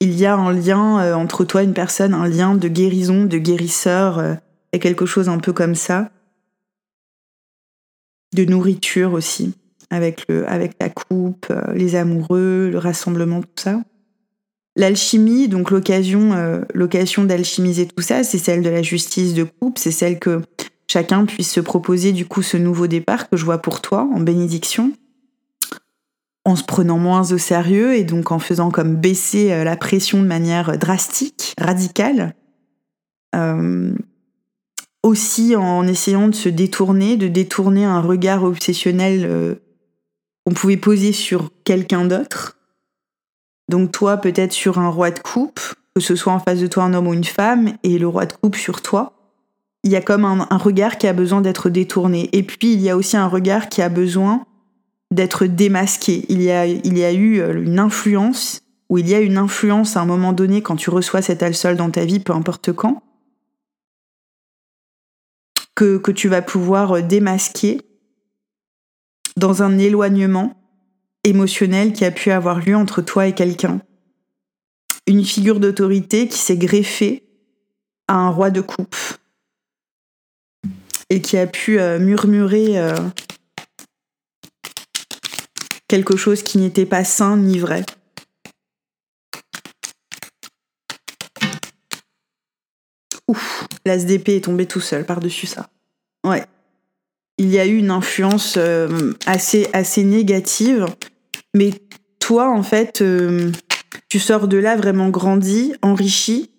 Il 0.00 0.18
y 0.18 0.24
a 0.24 0.34
un 0.34 0.54
lien 0.54 1.02
euh, 1.02 1.12
entre 1.12 1.44
toi 1.44 1.60
et 1.60 1.66
une 1.66 1.74
personne, 1.74 2.14
un 2.14 2.26
lien 2.26 2.54
de 2.54 2.68
guérison, 2.68 3.26
de 3.26 3.36
guérisseur, 3.36 4.18
euh, 4.18 4.34
et 4.72 4.78
quelque 4.78 5.04
chose 5.04 5.28
un 5.28 5.38
peu 5.38 5.52
comme 5.52 5.74
ça 5.74 6.08
de 8.34 8.46
nourriture 8.46 9.12
aussi, 9.12 9.52
avec, 9.90 10.24
le, 10.30 10.48
avec 10.48 10.76
la 10.80 10.88
coupe, 10.88 11.52
les 11.74 11.94
amoureux, 11.94 12.70
le 12.72 12.78
rassemblement, 12.78 13.42
tout 13.42 13.48
ça. 13.56 13.82
L'alchimie, 14.76 15.48
donc 15.48 15.70
l'occasion, 15.70 16.32
euh, 16.32 16.62
l'occasion 16.74 17.24
d'alchimiser 17.24 17.86
tout 17.86 18.02
ça, 18.02 18.22
c'est 18.22 18.38
celle 18.38 18.62
de 18.62 18.70
la 18.70 18.82
justice 18.82 19.34
de 19.34 19.44
coupe, 19.44 19.78
c'est 19.78 19.90
celle 19.90 20.18
que 20.18 20.42
chacun 20.86 21.24
puisse 21.24 21.50
se 21.50 21.60
proposer 21.60 22.12
du 22.12 22.26
coup 22.26 22.42
ce 22.42 22.56
nouveau 22.56 22.86
départ 22.86 23.28
que 23.28 23.36
je 23.36 23.44
vois 23.44 23.58
pour 23.58 23.80
toi 23.80 24.08
en 24.12 24.20
bénédiction, 24.20 24.92
en 26.44 26.56
se 26.56 26.64
prenant 26.64 26.98
moins 26.98 27.32
au 27.32 27.38
sérieux 27.38 27.94
et 27.94 28.04
donc 28.04 28.32
en 28.32 28.38
faisant 28.38 28.70
comme 28.70 28.96
baisser 28.96 29.52
euh, 29.52 29.64
la 29.64 29.76
pression 29.76 30.22
de 30.22 30.26
manière 30.26 30.78
drastique, 30.78 31.54
radicale 31.58 32.34
aussi 35.02 35.56
en 35.56 35.86
essayant 35.86 36.28
de 36.28 36.34
se 36.34 36.48
détourner, 36.48 37.16
de 37.16 37.28
détourner 37.28 37.84
un 37.84 38.00
regard 38.00 38.44
obsessionnel 38.44 39.24
euh, 39.24 39.54
qu'on 40.44 40.54
pouvait 40.54 40.76
poser 40.76 41.12
sur 41.12 41.50
quelqu'un 41.64 42.04
d'autre. 42.04 42.58
Donc 43.70 43.92
toi, 43.92 44.16
peut-être 44.16 44.52
sur 44.52 44.80
un 44.80 44.88
roi 44.88 45.12
de 45.12 45.20
coupe, 45.20 45.60
que 45.94 46.02
ce 46.02 46.16
soit 46.16 46.32
en 46.32 46.40
face 46.40 46.58
de 46.58 46.66
toi 46.66 46.82
un 46.82 46.92
homme 46.92 47.06
ou 47.06 47.14
une 47.14 47.24
femme, 47.24 47.74
et 47.84 47.98
le 47.98 48.08
roi 48.08 48.26
de 48.26 48.32
coupe 48.32 48.56
sur 48.56 48.82
toi. 48.82 49.12
Il 49.84 49.92
y 49.92 49.96
a 49.96 50.02
comme 50.02 50.24
un, 50.24 50.58
regard 50.58 50.98
qui 50.98 51.06
a 51.06 51.12
besoin 51.12 51.40
d'être 51.40 51.70
détourné. 51.70 52.28
Et 52.32 52.42
puis, 52.42 52.72
il 52.72 52.80
y 52.80 52.90
a 52.90 52.96
aussi 52.96 53.16
un 53.16 53.28
regard 53.28 53.68
qui 53.68 53.80
a 53.80 53.88
besoin 53.88 54.44
d'être 55.12 55.46
démasqué. 55.46 56.26
Il 56.28 56.42
y, 56.42 56.50
a, 56.50 56.66
eu 57.12 57.40
euh, 57.40 57.62
une 57.62 57.78
influence, 57.78 58.60
ou 58.88 58.98
il 58.98 59.08
y 59.08 59.14
a 59.14 59.20
une 59.20 59.38
influence 59.38 59.96
à 59.96 60.00
un 60.00 60.04
moment 60.04 60.32
donné 60.32 60.62
quand 60.62 60.76
tu 60.76 60.90
reçois 60.90 61.22
cet 61.22 61.42
alsol 61.42 61.76
dans 61.76 61.90
ta 61.90 62.04
vie, 62.04 62.18
peu 62.18 62.32
importe 62.32 62.72
quand, 62.72 63.02
que, 65.76 66.10
tu 66.10 66.28
vas 66.28 66.42
pouvoir 66.42 66.96
euh, 66.96 67.02
démasquer 67.02 67.82
dans 69.36 69.62
un 69.62 69.78
éloignement 69.78 70.59
émotionnel 71.24 71.92
qui 71.92 72.04
a 72.04 72.10
pu 72.10 72.30
avoir 72.30 72.60
lieu 72.60 72.76
entre 72.76 73.02
toi 73.02 73.26
et 73.26 73.34
quelqu'un. 73.34 73.80
Une 75.06 75.24
figure 75.24 75.60
d'autorité 75.60 76.28
qui 76.28 76.38
s'est 76.38 76.56
greffée 76.56 77.24
à 78.08 78.14
un 78.14 78.30
roi 78.30 78.50
de 78.50 78.60
coupe 78.60 78.96
et 81.10 81.20
qui 81.20 81.36
a 81.36 81.46
pu 81.46 81.78
euh, 81.78 81.98
murmurer 81.98 82.78
euh, 82.78 82.96
quelque 85.88 86.16
chose 86.16 86.42
qui 86.42 86.58
n'était 86.58 86.86
pas 86.86 87.04
sain 87.04 87.36
ni 87.36 87.58
vrai. 87.58 87.84
Ouf, 93.26 93.66
l'ASDP 93.84 94.30
est 94.30 94.44
tombé 94.44 94.66
tout 94.66 94.80
seul 94.80 95.04
par-dessus 95.04 95.46
ça. 95.46 95.68
Ouais. 96.24 96.44
Il 97.38 97.48
y 97.48 97.58
a 97.58 97.66
eu 97.66 97.76
une 97.76 97.90
influence 97.90 98.56
euh, 98.56 99.12
assez, 99.26 99.68
assez 99.72 100.04
négative. 100.04 100.86
Mais 101.54 101.72
toi, 102.18 102.50
en 102.50 102.62
fait, 102.62 103.02
euh, 103.02 103.50
tu 104.08 104.18
sors 104.18 104.48
de 104.48 104.56
là 104.56 104.76
vraiment 104.76 105.08
grandi, 105.08 105.74
enrichi 105.82 106.50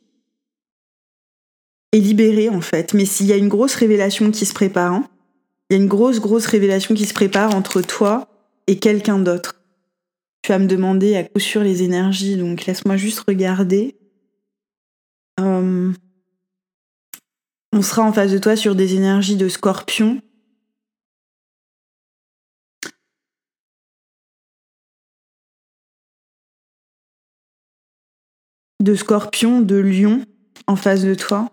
et 1.93 1.99
libéré, 1.99 2.49
en 2.49 2.61
fait. 2.61 2.93
Mais 2.93 3.05
s'il 3.05 3.27
y 3.27 3.33
a 3.33 3.37
une 3.37 3.47
grosse 3.47 3.75
révélation 3.75 4.31
qui 4.31 4.45
se 4.45 4.53
prépare, 4.53 4.93
hein, 4.93 5.09
il 5.69 5.77
y 5.77 5.79
a 5.79 5.81
une 5.81 5.87
grosse, 5.87 6.19
grosse 6.19 6.45
révélation 6.45 6.95
qui 6.95 7.05
se 7.05 7.13
prépare 7.13 7.55
entre 7.55 7.81
toi 7.81 8.27
et 8.67 8.77
quelqu'un 8.79 9.19
d'autre. 9.19 9.55
Tu 10.41 10.51
vas 10.51 10.59
me 10.59 10.67
demander 10.67 11.15
à 11.15 11.23
coup 11.23 11.39
sûr 11.39 11.61
les 11.61 11.83
énergies, 11.83 12.35
donc 12.35 12.65
laisse-moi 12.65 12.97
juste 12.97 13.19
regarder. 13.19 13.95
Euh, 15.39 15.93
on 17.71 17.81
sera 17.81 18.01
en 18.01 18.11
face 18.11 18.31
de 18.31 18.37
toi 18.37 18.55
sur 18.55 18.75
des 18.75 18.95
énergies 18.95 19.37
de 19.37 19.47
scorpion. 19.47 20.21
De 28.81 28.95
scorpion, 28.95 29.61
de 29.61 29.75
lion 29.75 30.25
en 30.65 30.75
face 30.75 31.03
de 31.03 31.13
toi. 31.13 31.51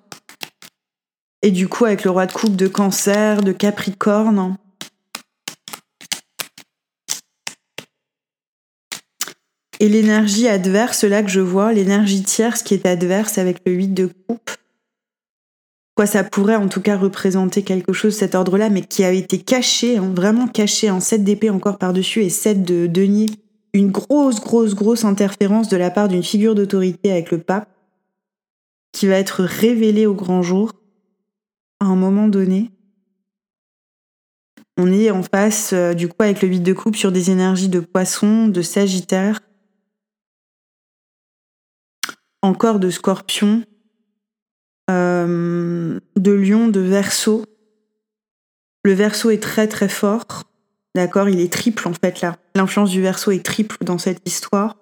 Et 1.43 1.51
du 1.51 1.69
coup, 1.69 1.85
avec 1.85 2.05
le 2.05 2.11
roi 2.11 2.25
de 2.25 2.33
coupe 2.33 2.57
de 2.57 2.67
cancer, 2.67 3.43
de 3.43 3.53
capricorne. 3.53 4.57
Et 9.79 9.91
l'énergie 9.91 10.49
adverse, 10.49 11.05
là 11.05 11.23
que 11.23 11.29
je 11.29 11.41
vois, 11.41 11.75
l'énergie 11.75 12.23
tierce 12.23 12.63
qui 12.63 12.73
est 12.73 12.87
adverse 12.87 13.37
avec 13.37 13.59
le 13.67 13.73
8 13.73 13.89
de 13.89 14.11
coupe, 14.27 14.51
quoi 15.95 16.07
ça 16.07 16.25
pourrait 16.25 16.57
en 16.57 16.69
tout 16.69 16.81
cas 16.81 16.97
représenter 16.97 17.63
quelque 17.63 17.93
chose 17.93 18.17
cet 18.17 18.35
ordre-là, 18.35 18.71
mais 18.71 18.83
qui 18.83 19.05
a 19.05 19.13
été 19.13 19.39
caché, 19.39 19.99
hein, 19.99 20.13
vraiment 20.17 20.49
caché 20.49 20.91
en 20.91 21.01
7 21.01 21.25
d'épée 21.25 21.51
encore 21.51 21.77
par-dessus 21.77 22.23
et 22.23 22.31
7 22.31 22.65
de 22.65 22.87
denier. 22.87 23.27
Une 23.79 23.93
grosse, 23.93 24.41
grosse, 24.41 24.75
grosse 24.75 25.05
interférence 25.05 25.69
de 25.69 25.77
la 25.77 25.93
part 25.93 26.09
d'une 26.09 26.25
figure 26.25 26.57
d'autorité 26.57 27.13
avec 27.13 27.31
le 27.31 27.39
pape, 27.39 27.69
qui 28.91 29.07
va 29.07 29.15
être 29.15 29.45
révélée 29.45 30.05
au 30.05 30.15
grand 30.15 30.43
jour 30.43 30.73
à 31.79 31.85
un 31.85 31.95
moment 31.95 32.27
donné. 32.27 32.73
On 34.79 34.91
est 34.91 35.13
en 35.13 35.23
face, 35.23 35.73
euh, 35.75 35.95
du 35.95 36.09
coup, 36.09 36.17
avec 36.19 36.43
le 36.43 36.49
8 36.49 36.61
de 36.61 36.73
coupe 36.73 36.97
sur 36.97 37.13
des 37.13 37.31
énergies 37.31 37.69
de 37.69 37.79
poisson, 37.79 38.49
de 38.49 38.63
sagittaire, 38.63 39.39
encore 42.43 42.81
de 42.81 42.91
scorpion, 42.91 43.63
euh, 44.91 46.01
de 46.17 46.33
lion, 46.33 46.67
de 46.67 46.81
verso. 46.81 47.45
Le 48.83 48.93
verso 48.93 49.31
est 49.31 49.41
très 49.41 49.69
très 49.69 49.89
fort. 49.89 50.48
D'accord 50.99 51.29
Il 51.29 51.39
est 51.39 51.53
triple 51.53 51.87
en 51.87 51.93
fait 51.93 52.23
là. 52.23 52.37
L'influence 52.57 52.91
du 52.91 53.01
verso 53.01 53.31
est 53.31 53.45
triple 53.45 53.77
dans 53.83 53.99
cette 53.99 54.21
histoire. 54.27 54.77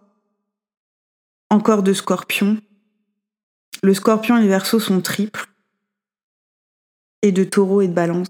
Encore 1.51 1.83
de 1.83 1.93
scorpion. 1.93 2.57
Le 3.83 3.93
scorpion 3.93 4.39
et 4.39 4.41
le 4.41 4.49
verso 4.49 4.81
sont 4.81 5.03
triples. 5.03 5.45
Et 7.21 7.33
de 7.33 7.45
taureau 7.45 7.83
et 7.83 7.89
de 7.89 7.93
balance. 7.93 8.29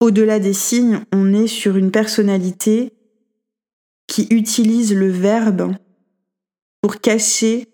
Au-delà 0.00 0.40
des 0.40 0.54
signes, 0.54 1.04
on 1.12 1.32
est 1.32 1.46
sur 1.46 1.76
une 1.76 1.92
personnalité 1.92 2.92
qui 4.08 4.26
utilise 4.30 4.92
le 4.92 5.08
verbe 5.08 5.76
pour 6.80 7.00
cacher 7.00 7.68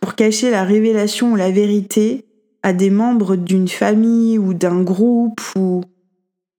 pour 0.00 0.16
cacher 0.16 0.50
la 0.50 0.64
révélation 0.64 1.30
ou 1.30 1.36
la 1.36 1.52
vérité 1.52 2.26
à 2.62 2.72
des 2.72 2.90
membres 2.90 3.36
d'une 3.36 3.68
famille 3.68 4.38
ou 4.38 4.54
d'un 4.54 4.82
groupe 4.82 5.40
ou, 5.56 5.82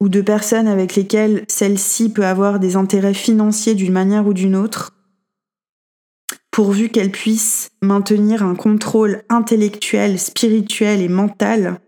de 0.01 0.22
personnes 0.22 0.67
avec 0.67 0.96
lesquelles 0.96 1.46
celle-ci 1.48 2.12
peut 2.12 2.25
avoir 2.25 2.60
des 2.60 2.75
intérêts 2.75 3.13
financiers 3.13 3.75
d'une 3.75 3.93
manière 3.93 4.25
ou 4.25 4.34
d'une 4.34 4.55
autre, 4.55 4.96
pourvu 6.50 6.89
qu'elle 6.89 7.12
puisse 7.12 7.70
maintenir 7.81 8.43
un 8.43 8.55
contrôle 8.55 9.24
intellectuel, 9.29 10.20
spirituel 10.20 11.01
et 11.01 11.08
mental 11.08 11.79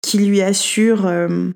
qui 0.00 0.18
lui 0.18 0.42
assure 0.42 1.06
euh, 1.06 1.50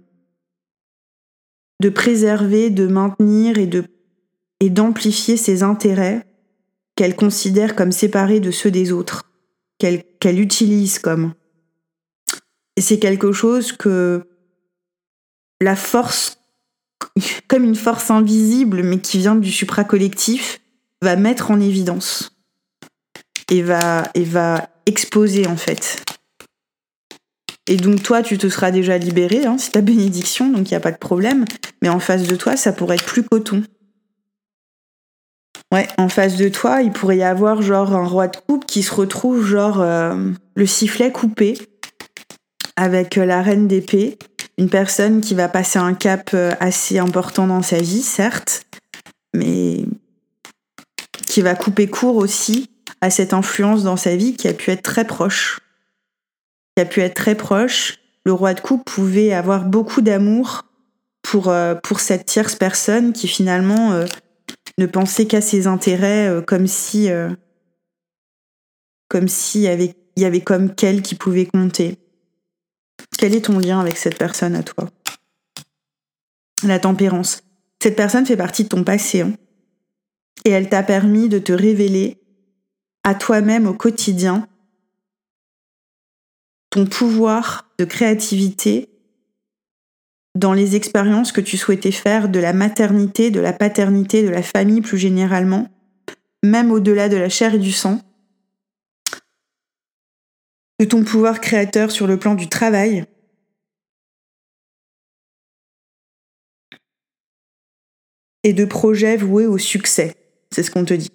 de 1.81 1.89
préserver, 1.89 2.71
de 2.71 2.87
maintenir 2.89 3.57
et 3.59 4.71
d'amplifier 4.71 5.37
ses 5.37 5.63
intérêts 5.63 6.28
qu'elle 6.99 7.15
considère 7.15 7.77
comme 7.77 7.93
séparés 7.93 8.41
de 8.41 8.51
ceux 8.51 8.73
des 8.73 8.91
autres, 8.91 9.31
qu'elle 9.79 10.41
utilise 10.41 10.99
comme. 10.99 11.33
Et 12.77 12.81
c'est 12.81 12.99
quelque 12.99 13.31
chose 13.31 13.71
que 13.71 14.27
la 15.61 15.77
force, 15.77 16.41
comme 17.49 17.63
une 17.63 17.77
force 17.77 18.11
invisible, 18.11 18.83
mais 18.83 18.99
qui 18.99 19.19
vient 19.19 19.37
du 19.37 19.53
supracollectif, 19.53 20.61
va 21.01 21.15
mettre 21.15 21.53
en 21.53 21.61
évidence 21.61 22.37
et 23.49 23.63
va, 23.63 24.11
et 24.17 24.27
exposer 24.87 25.47
en 25.47 25.57
fait. 25.57 26.03
Et 27.69 27.77
donc 27.77 28.03
toi, 28.03 28.25
tu 28.25 28.39
te 28.39 28.49
seras 28.49 28.73
déjà 28.73 28.99
libéré, 28.99 29.47
hein, 29.47 29.57
c'est 29.57 29.71
ta 29.71 29.83
bénédiction, 29.83 30.51
donc 30.51 30.69
il 30.69 30.73
n'y 30.73 30.79
a 30.79 30.81
pas 30.81 30.91
de 30.91 30.99
problème. 30.99 31.45
Mais 31.81 31.91
en 31.91 32.01
face 32.01 32.27
de 32.27 32.35
toi, 32.35 32.57
ça 32.57 32.73
pourrait 32.73 32.97
être 32.97 33.05
plus 33.05 33.23
coton. 33.23 33.63
Ouais, 35.73 35.87
en 35.99 36.09
face 36.09 36.37
de 36.37 36.49
toi, 36.49 36.81
il 36.81 36.93
pourrait 36.93 37.19
y 37.19 37.23
avoir 37.23 37.61
genre 37.61 37.95
un 37.95 38.07
roi 38.07 38.29
de 38.29 38.39
coupe 38.39 38.65
qui 38.65 38.83
se 38.83 38.95
retrouve 38.95 39.45
genre 39.45 39.83
euh, 39.83 40.31
le 40.55 40.67
sifflet 40.67 41.13
coupé 41.13 41.59
avec 42.77 43.17
la 43.17 43.43
reine 43.43 43.69
d'épée, 43.69 44.19
une 44.57 44.71
personne 44.71 45.21
qui 45.21 45.35
va 45.35 45.49
passer 45.49 45.79
un 45.79 45.93
cap 45.93 46.31
euh, 46.33 46.53
assez 46.59 46.99
important 46.99 47.47
dans 47.47 47.61
sa 47.61 47.79
vie, 47.79 48.01
certes, 48.01 48.65
mais 49.35 49.85
qui 51.27 51.43
va 51.43 51.55
couper 51.55 51.87
court 51.87 52.17
aussi 52.17 52.71
à 53.03 53.11
cette 53.11 53.35
influence 53.35 53.83
dans 53.83 53.99
sa 53.99 54.17
vie 54.17 54.37
qui 54.37 54.49
a 54.49 54.55
pu 54.55 54.71
être 54.71 54.83
très 54.83 55.05
proche. 55.05 55.61
Qui 56.77 56.83
a 56.83 56.87
pu 56.87 57.01
être 57.01 57.15
très 57.15 57.35
proche. 57.35 57.99
Le 58.25 58.33
roi 58.33 58.55
de 58.55 58.61
coupe 58.61 58.85
pouvait 58.87 59.35
avoir 59.35 59.67
beaucoup 59.67 60.01
d'amour 60.01 60.65
euh, 61.35 61.75
pour 61.75 62.01
cette 62.01 62.25
tierce 62.25 62.55
personne 62.55 63.13
qui 63.13 63.29
finalement 63.29 63.93
ne 64.79 64.87
pensait 64.87 65.27
qu'à 65.27 65.41
ses 65.41 65.67
intérêts 65.67 66.29
euh, 66.29 66.41
comme 66.41 66.67
si 66.67 67.11
euh, 67.11 67.29
comme 69.09 69.29
s'il 69.29 69.63
y 69.63 69.69
avait, 69.69 69.95
y 70.17 70.25
avait 70.25 70.41
comme 70.41 70.75
qu'elle 70.75 71.03
qui 71.03 71.15
pouvait 71.15 71.47
compter. 71.47 71.99
Quel 73.19 73.35
est 73.35 73.47
ton 73.47 73.59
lien 73.59 73.81
avec 73.81 73.97
cette 73.97 74.19
personne 74.19 74.55
à 74.55 74.63
toi? 74.63 74.91
La 76.63 76.79
tempérance. 76.79 77.43
Cette 77.83 77.97
personne 77.97 78.27
fait 78.27 78.37
partie 78.37 78.65
de 78.65 78.69
ton 78.69 78.85
passé 78.85 79.23
hein. 79.23 79.33
et 80.45 80.51
elle 80.51 80.69
t'a 80.69 80.83
permis 80.83 81.29
de 81.29 81.39
te 81.39 81.53
révéler 81.53 82.21
à 83.05 83.15
toi-même 83.15 83.67
au 83.67 83.75
quotidien 83.75 84.49
ton 86.71 86.87
pouvoir 86.87 87.71
de 87.79 87.85
créativité 87.85 88.91
dans 90.39 90.53
les 90.53 90.77
expériences 90.77 91.33
que 91.33 91.41
tu 91.41 91.57
souhaitais 91.57 91.91
faire 91.91 92.29
de 92.29 92.39
la 92.39 92.53
maternité, 92.53 93.33
de 93.33 93.41
la 93.41 93.53
paternité, 93.53 94.23
de 94.23 94.29
la 94.29 94.43
famille 94.43 94.81
plus 94.81 94.97
généralement, 94.97 95.67
même 96.45 96.71
au-delà 96.71 97.09
de 97.09 97.17
la 97.17 97.29
chair 97.29 97.55
et 97.55 97.59
du 97.59 97.73
sang, 97.73 98.01
de 100.79 100.85
ton 100.85 101.03
pouvoir 101.03 101.41
créateur 101.41 101.91
sur 101.91 102.07
le 102.07 102.19
plan 102.19 102.37
du 102.37 102.49
travail, 102.49 103.05
et 108.45 108.53
de 108.53 108.65
projets 108.65 109.17
voués 109.17 109.47
au 109.47 109.59
succès. 109.59 110.15
C'est 110.53 110.63
ce 110.63 110.71
qu'on 110.71 110.85
te 110.85 110.95
dit. 110.95 111.11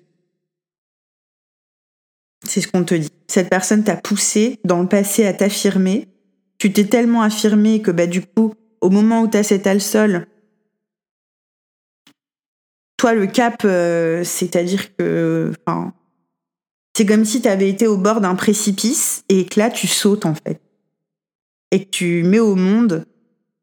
C'est 2.46 2.60
ce 2.60 2.68
qu'on 2.68 2.84
te 2.84 2.94
dit. 2.94 3.10
Cette 3.27 3.50
personne 3.50 3.86
t'a 3.86 3.96
poussé 3.96 4.60
dans 4.65 4.82
le 4.82 4.89
passé 4.89 5.25
à 5.25 5.34
t'affirmer. 5.34 6.10
Tu 6.58 6.74
t'es 6.74 6.84
tellement 6.84 7.22
affirmé 7.22 7.82
que 7.82 7.89
bah, 7.89 8.06
du 8.06 8.22
coup, 8.22 8.53
au 8.84 8.90
moment 8.90 9.22
où 9.22 9.28
tu 9.28 9.38
as 9.38 9.44
cet 9.44 9.66
toi, 12.98 13.13
le 13.13 13.28
cap, 13.28 13.63
euh, 13.66 14.24
c'est-à-dire 14.24 14.96
que. 14.96 15.52
C'est 16.96 17.06
comme 17.06 17.25
si 17.25 17.42
tu 17.42 17.48
avais 17.48 17.68
été 17.68 17.88
au 17.88 17.98
bord 17.98 18.22
d'un 18.22 18.36
précipice 18.36 19.25
et 19.28 19.46
que 19.46 19.60
là, 19.60 19.70
tu 19.70 19.88
sautes, 19.88 20.25
en 20.25 20.36
fait. 20.36 20.62
Et 21.72 21.86
que 21.86 21.90
tu 21.90 22.24
mets 22.24 22.40
au 22.40 22.56
monde 22.56 23.06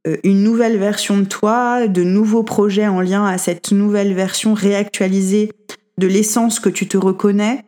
euh, 0.06 0.16
une 0.24 0.42
nouvelle 0.42 0.78
version 0.78 1.18
de 1.18 1.24
toi, 1.24 1.86
de 1.86 2.02
nouveaux 2.02 2.42
projets 2.42 2.88
en 2.88 3.00
lien 3.00 3.24
à 3.24 3.38
cette 3.38 3.72
nouvelle 3.72 4.14
version 4.14 4.52
réactualisée 4.52 5.52
de 5.96 6.06
l'essence 6.06 6.60
que 6.60 6.68
tu 6.68 6.88
te 6.88 6.96
reconnais. 6.96 7.64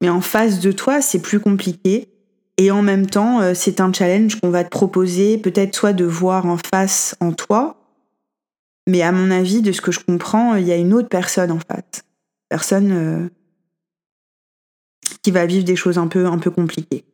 Mais 0.00 0.10
en 0.10 0.20
face 0.20 0.60
de 0.60 0.72
toi, 0.72 1.00
c'est 1.00 1.22
plus 1.22 1.40
compliqué. 1.40 2.08
Et 2.58 2.72
en 2.72 2.82
même 2.82 3.06
temps, 3.06 3.40
euh, 3.40 3.54
c'est 3.54 3.80
un 3.80 3.92
challenge 3.92 4.40
qu'on 4.40 4.50
va 4.50 4.64
te 4.64 4.68
proposer, 4.68 5.38
peut-être 5.38 5.74
soit 5.74 5.92
de 5.92 6.04
voir 6.04 6.46
en 6.46 6.58
face 6.58 7.16
en 7.20 7.32
toi, 7.32 7.78
mais 8.88 9.02
à 9.02 9.12
mon 9.12 9.30
avis, 9.30 9.60
de 9.60 9.70
ce 9.70 9.82
que 9.82 9.92
je 9.92 10.00
comprends, 10.00 10.54
il 10.56 10.66
y 10.66 10.72
a 10.72 10.76
une 10.76 10.94
autre 10.94 11.08
personne 11.08 11.52
en 11.52 11.60
face. 11.60 12.04
Personne 12.48 12.90
euh, 12.90 13.28
qui 15.22 15.30
va 15.30 15.44
vivre 15.44 15.64
des 15.64 15.76
choses 15.76 15.98
un 15.98 16.08
peu, 16.08 16.26
un 16.26 16.38
peu 16.38 16.50
compliquées. 16.50 17.04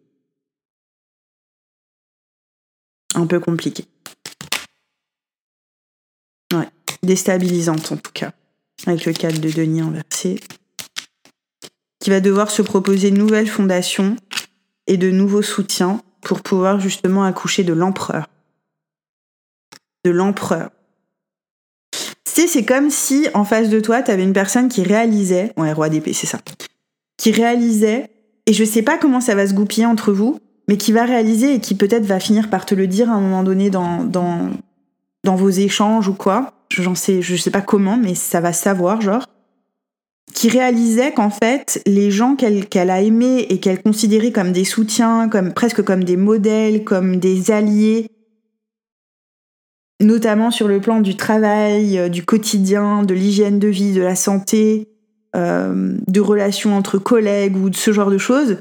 Un 3.17 3.27
peu 3.27 3.41
compliquées. 3.41 3.87
Ouais, 6.53 6.69
déstabilisante 7.03 7.91
en 7.91 7.97
tout 7.97 8.13
cas, 8.13 8.33
avec 8.87 9.05
le 9.05 9.13
cadre 9.13 9.41
de 9.41 9.51
Denis 9.51 9.81
inversé. 9.81 10.39
Qui 11.99 12.11
va 12.11 12.21
devoir 12.21 12.53
se 12.53 12.63
proposer 12.63 13.09
une 13.09 13.19
nouvelle 13.19 13.49
fondation 13.49 14.15
et 14.87 14.97
de 14.97 15.11
nouveaux 15.11 15.43
soutiens 15.43 16.01
pour 16.23 16.41
pouvoir 16.41 16.81
justement 16.81 17.25
accoucher 17.25 17.65
de 17.65 17.73
l'empereur. 17.73 18.29
De 20.05 20.11
l'empereur. 20.11 20.71
Tu 21.93 22.43
sais, 22.43 22.47
c'est 22.47 22.65
comme 22.65 22.91
si 22.91 23.29
en 23.35 23.45
face 23.45 23.69
de 23.69 23.81
toi, 23.81 24.03
tu 24.03 24.11
avais 24.11 24.25
une 24.25 24.33
personne 24.33 24.69
qui 24.69 24.83
réalisait, 24.83 25.53
ouais, 25.57 25.73
roi 25.73 25.89
d'épée, 25.89 26.13
c'est 26.13 26.27
ça, 26.27 26.39
qui 27.17 27.31
réalisait, 27.31 28.11
et 28.47 28.53
je 28.53 28.65
sais 28.65 28.83
pas 28.83 28.99
comment 28.99 29.21
ça 29.21 29.35
va 29.35 29.47
se 29.47 29.55
goupiller 29.55 29.87
entre 29.87 30.13
vous, 30.13 30.39
mais 30.69 30.77
qui 30.77 30.93
va 30.93 31.05
réaliser 31.05 31.55
et 31.55 31.61
qui 31.61 31.75
peut-être 31.75 32.07
va 32.07 32.21
finir 32.21 32.51
par 32.51 32.67
te 32.67 32.75
le 32.75 32.87
dire 32.87 33.11
à 33.11 33.15
un 33.15 33.21
moment 33.21 33.45
donné 33.45 33.71
dans, 33.71 34.03
dans, 34.05 34.51
dans 35.23 35.37
vos 35.37 35.51
échanges 35.51 36.09
ou 36.09 36.15
quoi. 36.15 36.53
J'en 36.71 36.95
sais, 36.95 37.23
je 37.23 37.37
sais 37.37 37.51
pas 37.51 37.61
comment, 37.61 37.97
mais 37.97 38.15
ça 38.15 38.41
va 38.41 38.53
savoir, 38.53 39.01
genre 39.01 39.27
qui 40.33 40.49
réalisait 40.49 41.13
qu'en 41.13 41.31
fait, 41.31 41.83
les 41.87 42.11
gens 42.11 42.37
qu'elle 42.37 42.91
a 42.91 43.03
aimés 43.03 43.47
et 43.51 43.61
qu'elle 43.61 43.83
considérait 43.83 44.33
comme 44.33 44.53
des 44.53 44.65
soutiens, 44.65 45.29
comme 45.29 45.53
presque 45.53 45.83
comme 45.83 46.05
des 46.05 46.17
modèles, 46.17 46.85
comme 46.85 47.19
des 47.19 47.51
alliés, 47.51 48.09
notamment 50.01 50.51
sur 50.51 50.69
le 50.69 50.81
plan 50.81 51.01
du 51.01 51.17
travail, 51.17 51.99
euh, 51.99 52.09
du 52.09 52.25
quotidien, 52.25 53.03
de 53.03 53.15
l'hygiène 53.15 53.59
de 53.59 53.69
vie, 53.69 53.93
de 53.93 54.03
la 54.03 54.17
santé, 54.17 54.89
euh, 55.37 55.97
de 56.07 56.21
relations 56.21 56.77
entre 56.77 56.99
collègues 56.99 57.57
ou 57.57 57.71
de 57.71 57.77
ce 57.77 57.93
genre 57.93 58.11
de 58.11 58.19
choses, 58.19 58.59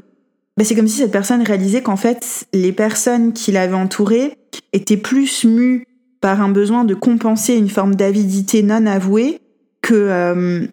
bah 0.56 0.64
c'est 0.64 0.74
comme 0.76 0.86
si 0.86 0.98
cette 0.98 1.12
personne 1.12 1.42
réalisait 1.42 1.82
qu'en 1.82 1.96
fait, 1.96 2.46
les 2.52 2.72
personnes 2.72 3.32
qui 3.32 3.50
l'avaient 3.50 3.74
entourée 3.74 4.38
étaient 4.72 4.96
plus 4.96 5.44
mues 5.44 5.84
par 6.20 6.40
un 6.40 6.48
besoin 6.48 6.84
de 6.84 6.94
compenser 6.94 7.54
une 7.54 7.68
forme 7.68 7.96
d'avidité 7.96 8.62
non 8.62 8.86
avouée 8.86 9.40
que 9.82 9.94
euh, 9.94 10.66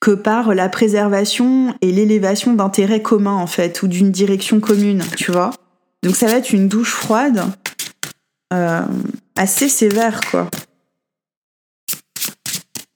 que 0.00 0.12
par 0.12 0.54
la 0.54 0.68
préservation 0.68 1.74
et 1.80 1.90
l'élévation 1.90 2.52
d'intérêts 2.52 3.02
communs 3.02 3.34
en 3.34 3.46
fait 3.46 3.82
ou 3.82 3.88
d'une 3.88 4.10
direction 4.10 4.60
commune, 4.60 5.02
tu 5.16 5.32
vois. 5.32 5.50
Donc 6.02 6.14
ça 6.14 6.26
va 6.26 6.34
être 6.34 6.52
une 6.52 6.68
douche 6.68 6.92
froide 6.92 7.42
euh, 8.52 8.82
assez 9.36 9.68
sévère 9.68 10.20
quoi. 10.30 10.48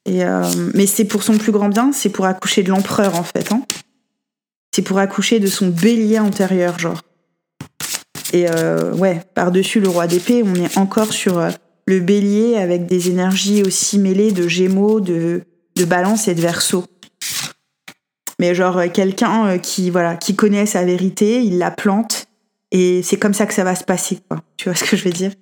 Euh, 0.08 0.70
mais 0.74 0.86
c'est 0.86 1.04
pour 1.04 1.22
son 1.22 1.38
plus 1.38 1.52
grand 1.52 1.68
bien, 1.68 1.92
c'est 1.92 2.10
pour 2.10 2.26
accoucher 2.26 2.62
de 2.62 2.70
l'empereur 2.70 3.16
en 3.16 3.24
fait. 3.24 3.52
Hein. 3.52 3.62
C'est 4.74 4.82
pour 4.82 4.98
accoucher 4.98 5.40
de 5.40 5.46
son 5.46 5.68
bélier 5.68 6.18
intérieur 6.18 6.78
genre. 6.78 7.02
Et 8.32 8.48
euh, 8.48 8.94
ouais, 8.94 9.22
par-dessus 9.34 9.80
le 9.80 9.88
roi 9.88 10.06
d'épée, 10.06 10.42
on 10.44 10.54
est 10.54 10.78
encore 10.78 11.12
sur 11.12 11.46
le 11.86 12.00
bélier 12.00 12.56
avec 12.56 12.86
des 12.86 13.10
énergies 13.10 13.62
aussi 13.62 13.98
mêlées 13.98 14.32
de 14.32 14.48
gémeaux, 14.48 15.00
de, 15.00 15.42
de 15.76 15.84
balance 15.84 16.28
et 16.28 16.34
de 16.34 16.40
verso 16.40 16.84
mais 18.42 18.56
genre 18.56 18.76
euh, 18.76 18.88
quelqu'un 18.88 19.46
euh, 19.46 19.58
qui 19.58 19.88
voilà 19.88 20.16
qui 20.16 20.34
connaît 20.34 20.66
sa 20.66 20.84
vérité, 20.84 21.44
il 21.44 21.58
la 21.58 21.70
plante 21.70 22.26
et 22.72 23.00
c'est 23.04 23.16
comme 23.16 23.34
ça 23.34 23.46
que 23.46 23.54
ça 23.54 23.62
va 23.62 23.76
se 23.76 23.84
passer. 23.84 24.18
Tu 24.56 24.68
vois 24.68 24.74
ce 24.74 24.82
que 24.82 24.96
je 24.96 25.04
veux 25.04 25.12
dire? 25.12 25.32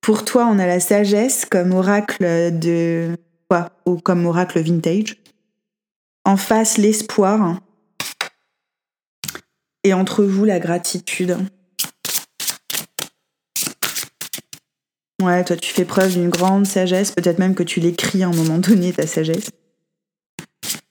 Pour 0.00 0.24
toi, 0.24 0.48
on 0.50 0.58
a 0.58 0.66
la 0.66 0.80
sagesse 0.80 1.44
comme 1.44 1.72
oracle 1.72 2.24
de 2.58 3.18
quoi 3.50 3.70
ou 3.84 3.96
comme 3.96 4.24
oracle 4.24 4.60
vintage. 4.60 5.18
En 6.24 6.38
face, 6.38 6.78
l'espoir 6.78 7.60
et 9.84 9.92
entre 9.92 10.24
vous 10.24 10.46
la 10.46 10.58
gratitude. 10.58 11.36
Toi 15.46 15.56
tu 15.56 15.72
fais 15.72 15.84
preuve 15.84 16.12
d'une 16.12 16.30
grande 16.30 16.66
sagesse, 16.66 17.10
peut-être 17.12 17.38
même 17.38 17.54
que 17.54 17.62
tu 17.62 17.80
l'écris 17.80 18.22
à 18.22 18.28
un 18.28 18.32
moment 18.32 18.58
donné 18.58 18.92
ta 18.92 19.06
sagesse 19.06 19.50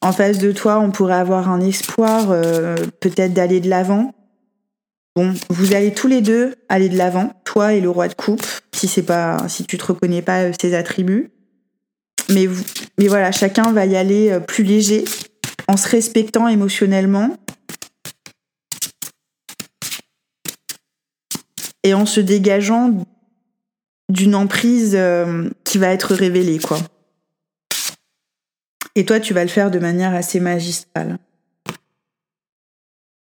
en 0.02 0.12
face 0.12 0.40
de 0.40 0.52
toi, 0.52 0.80
on 0.80 0.92
pourrait 0.92 1.16
avoir 1.16 1.50
un 1.50 1.62
espoir 1.62 2.32
euh, 2.32 2.76
peut-être 3.00 3.34
d'aller 3.34 3.60
de 3.60 3.70
l'avant. 3.70 4.14
Bon, 5.16 5.34
vous 5.50 5.76
allez 5.76 5.94
tous 5.94 6.08
les 6.08 6.22
deux 6.22 6.56
aller 6.70 6.90
de 6.90 6.98
l'avant, 6.98 7.34
toi 7.46 7.74
et 7.74 7.82
le 7.82 7.90
roi 7.90 8.08
de 8.08 8.16
coupe, 8.16 8.46
si 8.74 8.88
c'est 8.88 9.04
pas, 9.04 9.48
si 9.48 9.66
tu 9.66 9.78
te 9.78 9.86
reconnais 9.86 10.24
pas 10.24 10.44
euh, 10.44 10.52
ses 10.60 10.74
attributs. 10.74 11.32
Mais, 12.30 12.48
mais 12.98 13.08
voilà, 13.08 13.32
chacun 13.32 13.72
va 13.74 13.86
y 13.86 13.96
aller 13.96 14.32
euh, 14.32 14.40
plus 14.40 14.64
léger, 14.64 15.06
en 15.68 15.78
se 15.78 15.88
respectant 15.88 16.48
émotionnellement 16.48 17.38
et 21.84 21.94
en 21.94 22.06
se 22.06 22.20
dégageant 22.20 23.06
d'une 24.12 24.36
emprise 24.36 24.94
euh, 24.96 25.50
qui 25.64 25.78
va 25.78 25.88
être 25.88 26.14
révélée, 26.14 26.60
quoi. 26.60 26.78
Et 28.96 29.06
toi, 29.06 29.22
tu 29.22 29.34
vas 29.34 29.44
le 29.44 29.50
faire 29.50 29.72
de 29.72 29.80
manière 29.80 30.14
assez 30.14 30.42
magistrale. 30.42 31.18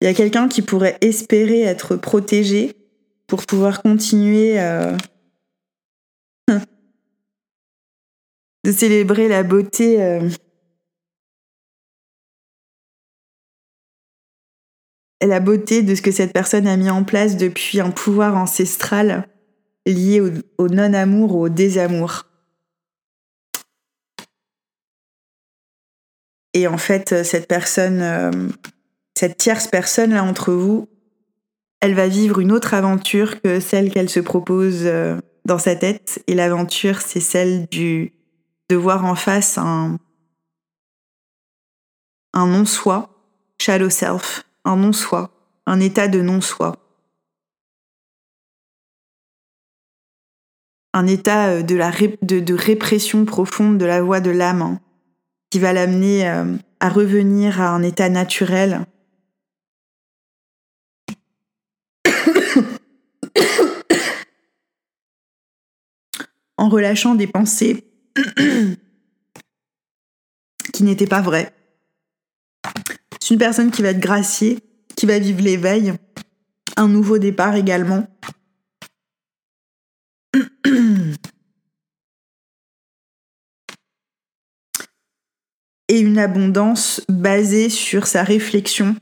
Il 0.01 0.05
y 0.05 0.07
a 0.07 0.13
quelqu'un 0.13 0.47
qui 0.47 0.61
pourrait 0.61 0.97
espérer 1.01 1.61
être 1.61 1.97
protégé 1.97 2.77
pour 3.27 3.45
pouvoir 3.45 3.81
continuer 3.81 4.57
euh, 4.61 4.95
de 8.63 8.71
célébrer 8.71 9.27
la 9.27 9.43
beauté. 9.43 10.01
Euh, 10.01 10.29
la 15.21 15.41
beauté 15.41 15.83
de 15.83 15.93
ce 15.93 16.01
que 16.01 16.11
cette 16.11 16.31
personne 16.31 16.65
a 16.65 16.77
mis 16.77 16.89
en 16.89 17.03
place 17.03 17.35
depuis 17.35 17.81
un 17.81 17.91
pouvoir 17.91 18.37
ancestral 18.37 19.27
lié 19.89 20.21
au, 20.57 20.67
non-amour 20.67 21.35
ou 21.35 21.43
au 21.43 21.49
désamour. 21.49 22.25
Et 26.53 26.67
en 26.67 26.77
fait, 26.77 27.23
cette 27.23 27.47
personne, 27.47 28.01
euh, 28.01 28.31
cette 29.15 29.37
tierce 29.37 29.67
personne 29.67 30.11
là 30.11 30.23
entre 30.23 30.51
vous, 30.51 30.87
elle 31.81 31.93
va 31.93 32.07
vivre 32.07 32.39
une 32.39 32.51
autre 32.51 32.73
aventure 32.73 33.41
que 33.41 33.59
celle 33.59 33.91
qu'elle 33.91 34.09
se 34.09 34.19
propose 34.19 34.81
euh, 34.83 35.17
dans 35.45 35.59
sa 35.59 35.75
tête. 35.75 36.23
Et 36.27 36.35
l'aventure, 36.35 37.01
c'est 37.01 37.19
celle 37.19 37.67
du 37.67 38.13
de 38.69 38.75
voir 38.75 39.05
en 39.05 39.15
face 39.15 39.57
un 39.57 39.97
un 42.33 42.47
non-soi, 42.47 43.09
shadow 43.59 43.89
self, 43.89 44.45
un 44.65 44.75
non-soi, 44.77 45.31
un 45.65 45.79
état 45.79 46.07
de 46.07 46.21
non-soi. 46.21 46.75
Un 50.93 51.07
état 51.07 51.49
euh, 51.49 51.61
de, 51.61 52.53
répression 52.53 53.25
profonde 53.25 53.77
de 53.77 53.85
la 53.85 54.01
voix 54.01 54.19
de 54.21 54.31
l'âme 54.31 54.61
hein, 54.61 54.79
qui 55.49 55.59
va 55.59 55.73
l'amener 55.73 56.27
euh, 56.27 56.55
à 56.79 56.89
revenir 56.89 57.61
à 57.61 57.69
un 57.69 57.83
état 57.83 58.09
naturel. 58.09 58.85
en 66.57 66.67
relâchant 66.69 67.15
des 67.15 67.27
pensées 67.27 67.85
qui 70.73 70.83
n'étaient 70.83 71.07
pas 71.07 71.21
vraies 71.21 71.53
une 73.29 73.37
personne 73.37 73.71
qui 73.71 73.81
va 73.81 73.89
être 73.89 73.99
graciée, 73.99 74.59
qui 74.95 75.05
va 75.05 75.19
vivre 75.19 75.41
l'éveil, 75.41 75.93
un 76.77 76.87
nouveau 76.87 77.17
départ 77.17 77.55
également. 77.55 78.07
Et 85.89 85.99
une 85.99 86.17
abondance 86.17 87.01
basée 87.09 87.69
sur 87.69 88.07
sa 88.07 88.23
réflexion, 88.23 88.95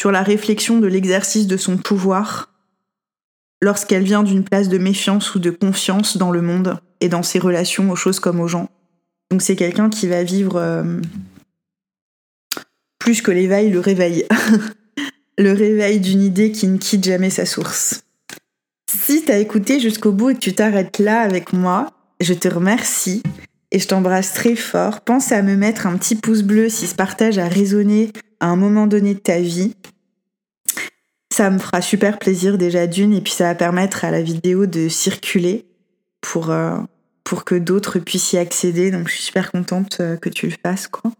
sur 0.00 0.10
la 0.10 0.22
réflexion 0.22 0.80
de 0.80 0.86
l'exercice 0.86 1.46
de 1.46 1.56
son 1.56 1.76
pouvoir 1.76 2.52
lorsqu'elle 3.60 4.02
vient 4.02 4.22
d'une 4.22 4.44
place 4.44 4.68
de 4.68 4.78
méfiance 4.78 5.34
ou 5.34 5.38
de 5.38 5.50
confiance 5.50 6.16
dans 6.16 6.30
le 6.30 6.42
monde 6.42 6.80
et 7.00 7.08
dans 7.08 7.22
ses 7.22 7.38
relations 7.38 7.90
aux 7.90 7.96
choses 7.96 8.18
comme 8.18 8.40
aux 8.40 8.48
gens. 8.48 8.70
Donc 9.30 9.42
c'est 9.42 9.56
quelqu'un 9.56 9.90
qui 9.90 10.08
va 10.08 10.22
vivre 10.22 10.56
euh, 10.56 11.00
plus 12.98 13.22
que 13.22 13.30
l'éveil, 13.30 13.70
le 13.70 13.80
réveil. 13.80 14.26
le 15.38 15.52
réveil 15.52 16.00
d'une 16.00 16.22
idée 16.22 16.50
qui 16.50 16.66
ne 16.66 16.78
quitte 16.78 17.04
jamais 17.04 17.30
sa 17.30 17.46
source. 17.46 18.02
Si 18.90 19.24
t'as 19.24 19.38
écouté 19.38 19.80
jusqu'au 19.80 20.12
bout 20.12 20.30
et 20.30 20.34
que 20.34 20.40
tu 20.40 20.52
t'arrêtes 20.52 20.98
là 20.98 21.20
avec 21.20 21.52
moi, 21.52 21.92
je 22.20 22.34
te 22.34 22.48
remercie 22.48 23.22
et 23.70 23.78
je 23.78 23.86
t'embrasse 23.86 24.32
très 24.32 24.56
fort. 24.56 25.02
Pense 25.02 25.32
à 25.32 25.42
me 25.42 25.56
mettre 25.56 25.86
un 25.86 25.96
petit 25.96 26.14
pouce 26.14 26.42
bleu 26.42 26.68
si 26.68 26.86
ce 26.86 26.94
partage 26.94 27.38
a 27.38 27.48
résonné 27.48 28.12
à 28.40 28.46
un 28.46 28.56
moment 28.56 28.86
donné 28.86 29.14
de 29.14 29.18
ta 29.18 29.38
vie. 29.38 29.74
Ça 31.32 31.50
me 31.50 31.58
fera 31.58 31.82
super 31.82 32.18
plaisir 32.18 32.58
déjà 32.58 32.86
d'une 32.86 33.14
et 33.14 33.20
puis 33.20 33.32
ça 33.32 33.44
va 33.44 33.54
permettre 33.54 34.04
à 34.04 34.10
la 34.10 34.22
vidéo 34.22 34.66
de 34.66 34.88
circuler 34.88 35.66
pour, 36.20 36.50
euh, 36.50 36.78
pour 37.24 37.44
que 37.44 37.54
d'autres 37.54 37.98
puissent 37.98 38.32
y 38.32 38.38
accéder. 38.38 38.90
Donc 38.90 39.08
je 39.08 39.14
suis 39.14 39.24
super 39.24 39.52
contente 39.52 39.98
euh, 40.00 40.16
que 40.16 40.28
tu 40.28 40.46
le 40.46 40.56
fasses 40.62 40.88
quoi 40.88 41.12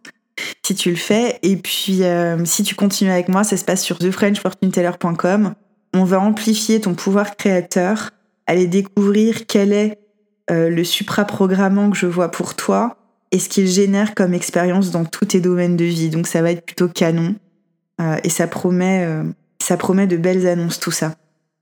si 0.64 0.74
tu 0.74 0.90
le 0.90 0.96
fais. 0.96 1.38
Et 1.42 1.56
puis, 1.56 2.04
euh, 2.04 2.44
si 2.44 2.62
tu 2.62 2.74
continues 2.74 3.10
avec 3.10 3.28
moi, 3.28 3.44
ça 3.44 3.56
se 3.56 3.64
passe 3.64 3.82
sur 3.82 3.98
thefrenchfortuneteller.com. 3.98 5.54
On 5.94 6.04
va 6.04 6.20
amplifier 6.20 6.80
ton 6.80 6.94
pouvoir 6.94 7.36
créateur, 7.36 8.10
aller 8.46 8.66
découvrir 8.66 9.46
quel 9.46 9.72
est 9.72 9.98
euh, 10.50 10.70
le 10.70 10.84
supra-programmant 10.84 11.90
que 11.90 11.96
je 11.96 12.06
vois 12.06 12.30
pour 12.30 12.54
toi 12.54 12.96
et 13.30 13.38
ce 13.38 13.48
qu'il 13.48 13.66
génère 13.66 14.14
comme 14.14 14.34
expérience 14.34 14.90
dans 14.90 15.04
tous 15.04 15.26
tes 15.26 15.40
domaines 15.40 15.76
de 15.76 15.84
vie. 15.84 16.08
Donc, 16.08 16.26
ça 16.26 16.42
va 16.42 16.50
être 16.50 16.64
plutôt 16.64 16.88
canon. 16.88 17.34
Euh, 18.00 18.16
et 18.24 18.30
ça 18.30 18.46
promet, 18.46 19.06
ça 19.62 19.76
promet 19.76 20.06
de 20.06 20.16
belles 20.16 20.46
annonces, 20.46 20.80
tout 20.80 20.90
ça. 20.90 21.14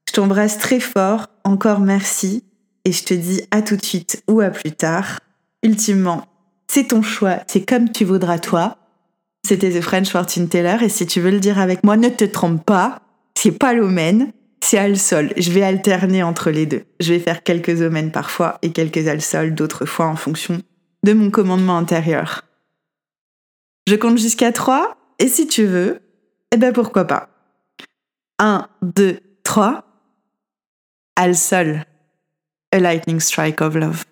Je 0.08 0.12
t'embrasse 0.12 0.58
très 0.58 0.80
fort. 0.80 1.26
Encore 1.44 1.80
merci. 1.80 2.44
Et 2.84 2.92
je 2.92 3.04
te 3.04 3.14
dis 3.14 3.42
à 3.50 3.62
tout 3.62 3.76
de 3.76 3.84
suite 3.84 4.22
ou 4.28 4.40
à 4.40 4.50
plus 4.50 4.70
tard. 4.70 5.18
Ultimement, 5.64 6.26
c'est 6.68 6.88
ton 6.88 7.02
choix, 7.02 7.38
c'est 7.46 7.64
comme 7.64 7.90
tu 7.90 8.04
voudras 8.04 8.38
toi. 8.38 8.76
C'était 9.46 9.70
The 9.70 9.80
French 9.80 10.10
Fortune 10.10 10.48
Teller 10.48 10.78
et 10.82 10.88
si 10.88 11.06
tu 11.06 11.20
veux 11.20 11.30
le 11.30 11.40
dire 11.40 11.58
avec 11.58 11.84
moi, 11.84 11.96
ne 11.96 12.08
te 12.08 12.24
trompe 12.24 12.64
pas, 12.64 13.00
c'est 13.36 13.52
pas 13.52 13.72
l'omen, 13.72 14.32
c'est 14.60 14.78
al-sol. 14.78 15.32
Je 15.36 15.50
vais 15.50 15.62
alterner 15.62 16.22
entre 16.22 16.50
les 16.50 16.66
deux. 16.66 16.84
Je 17.00 17.12
vais 17.12 17.20
faire 17.20 17.42
quelques 17.42 17.80
omens 17.82 18.10
parfois 18.10 18.58
et 18.62 18.72
quelques 18.72 19.08
al-sol 19.08 19.54
d'autres 19.54 19.86
fois 19.86 20.06
en 20.06 20.16
fonction 20.16 20.60
de 21.04 21.12
mon 21.12 21.30
commandement 21.30 21.78
intérieur. 21.78 22.44
Je 23.88 23.94
compte 23.94 24.18
jusqu'à 24.18 24.52
3 24.52 24.96
et 25.18 25.28
si 25.28 25.46
tu 25.46 25.66
veux, 25.66 26.00
eh 26.52 26.56
ben 26.56 26.72
pourquoi 26.72 27.04
pas? 27.04 27.28
1, 28.38 28.68
2, 28.82 29.20
3. 29.44 29.84
Al-sol. 31.16 31.84
A 32.72 32.80
lightning 32.80 33.20
strike 33.20 33.60
of 33.60 33.74
love. 33.74 34.04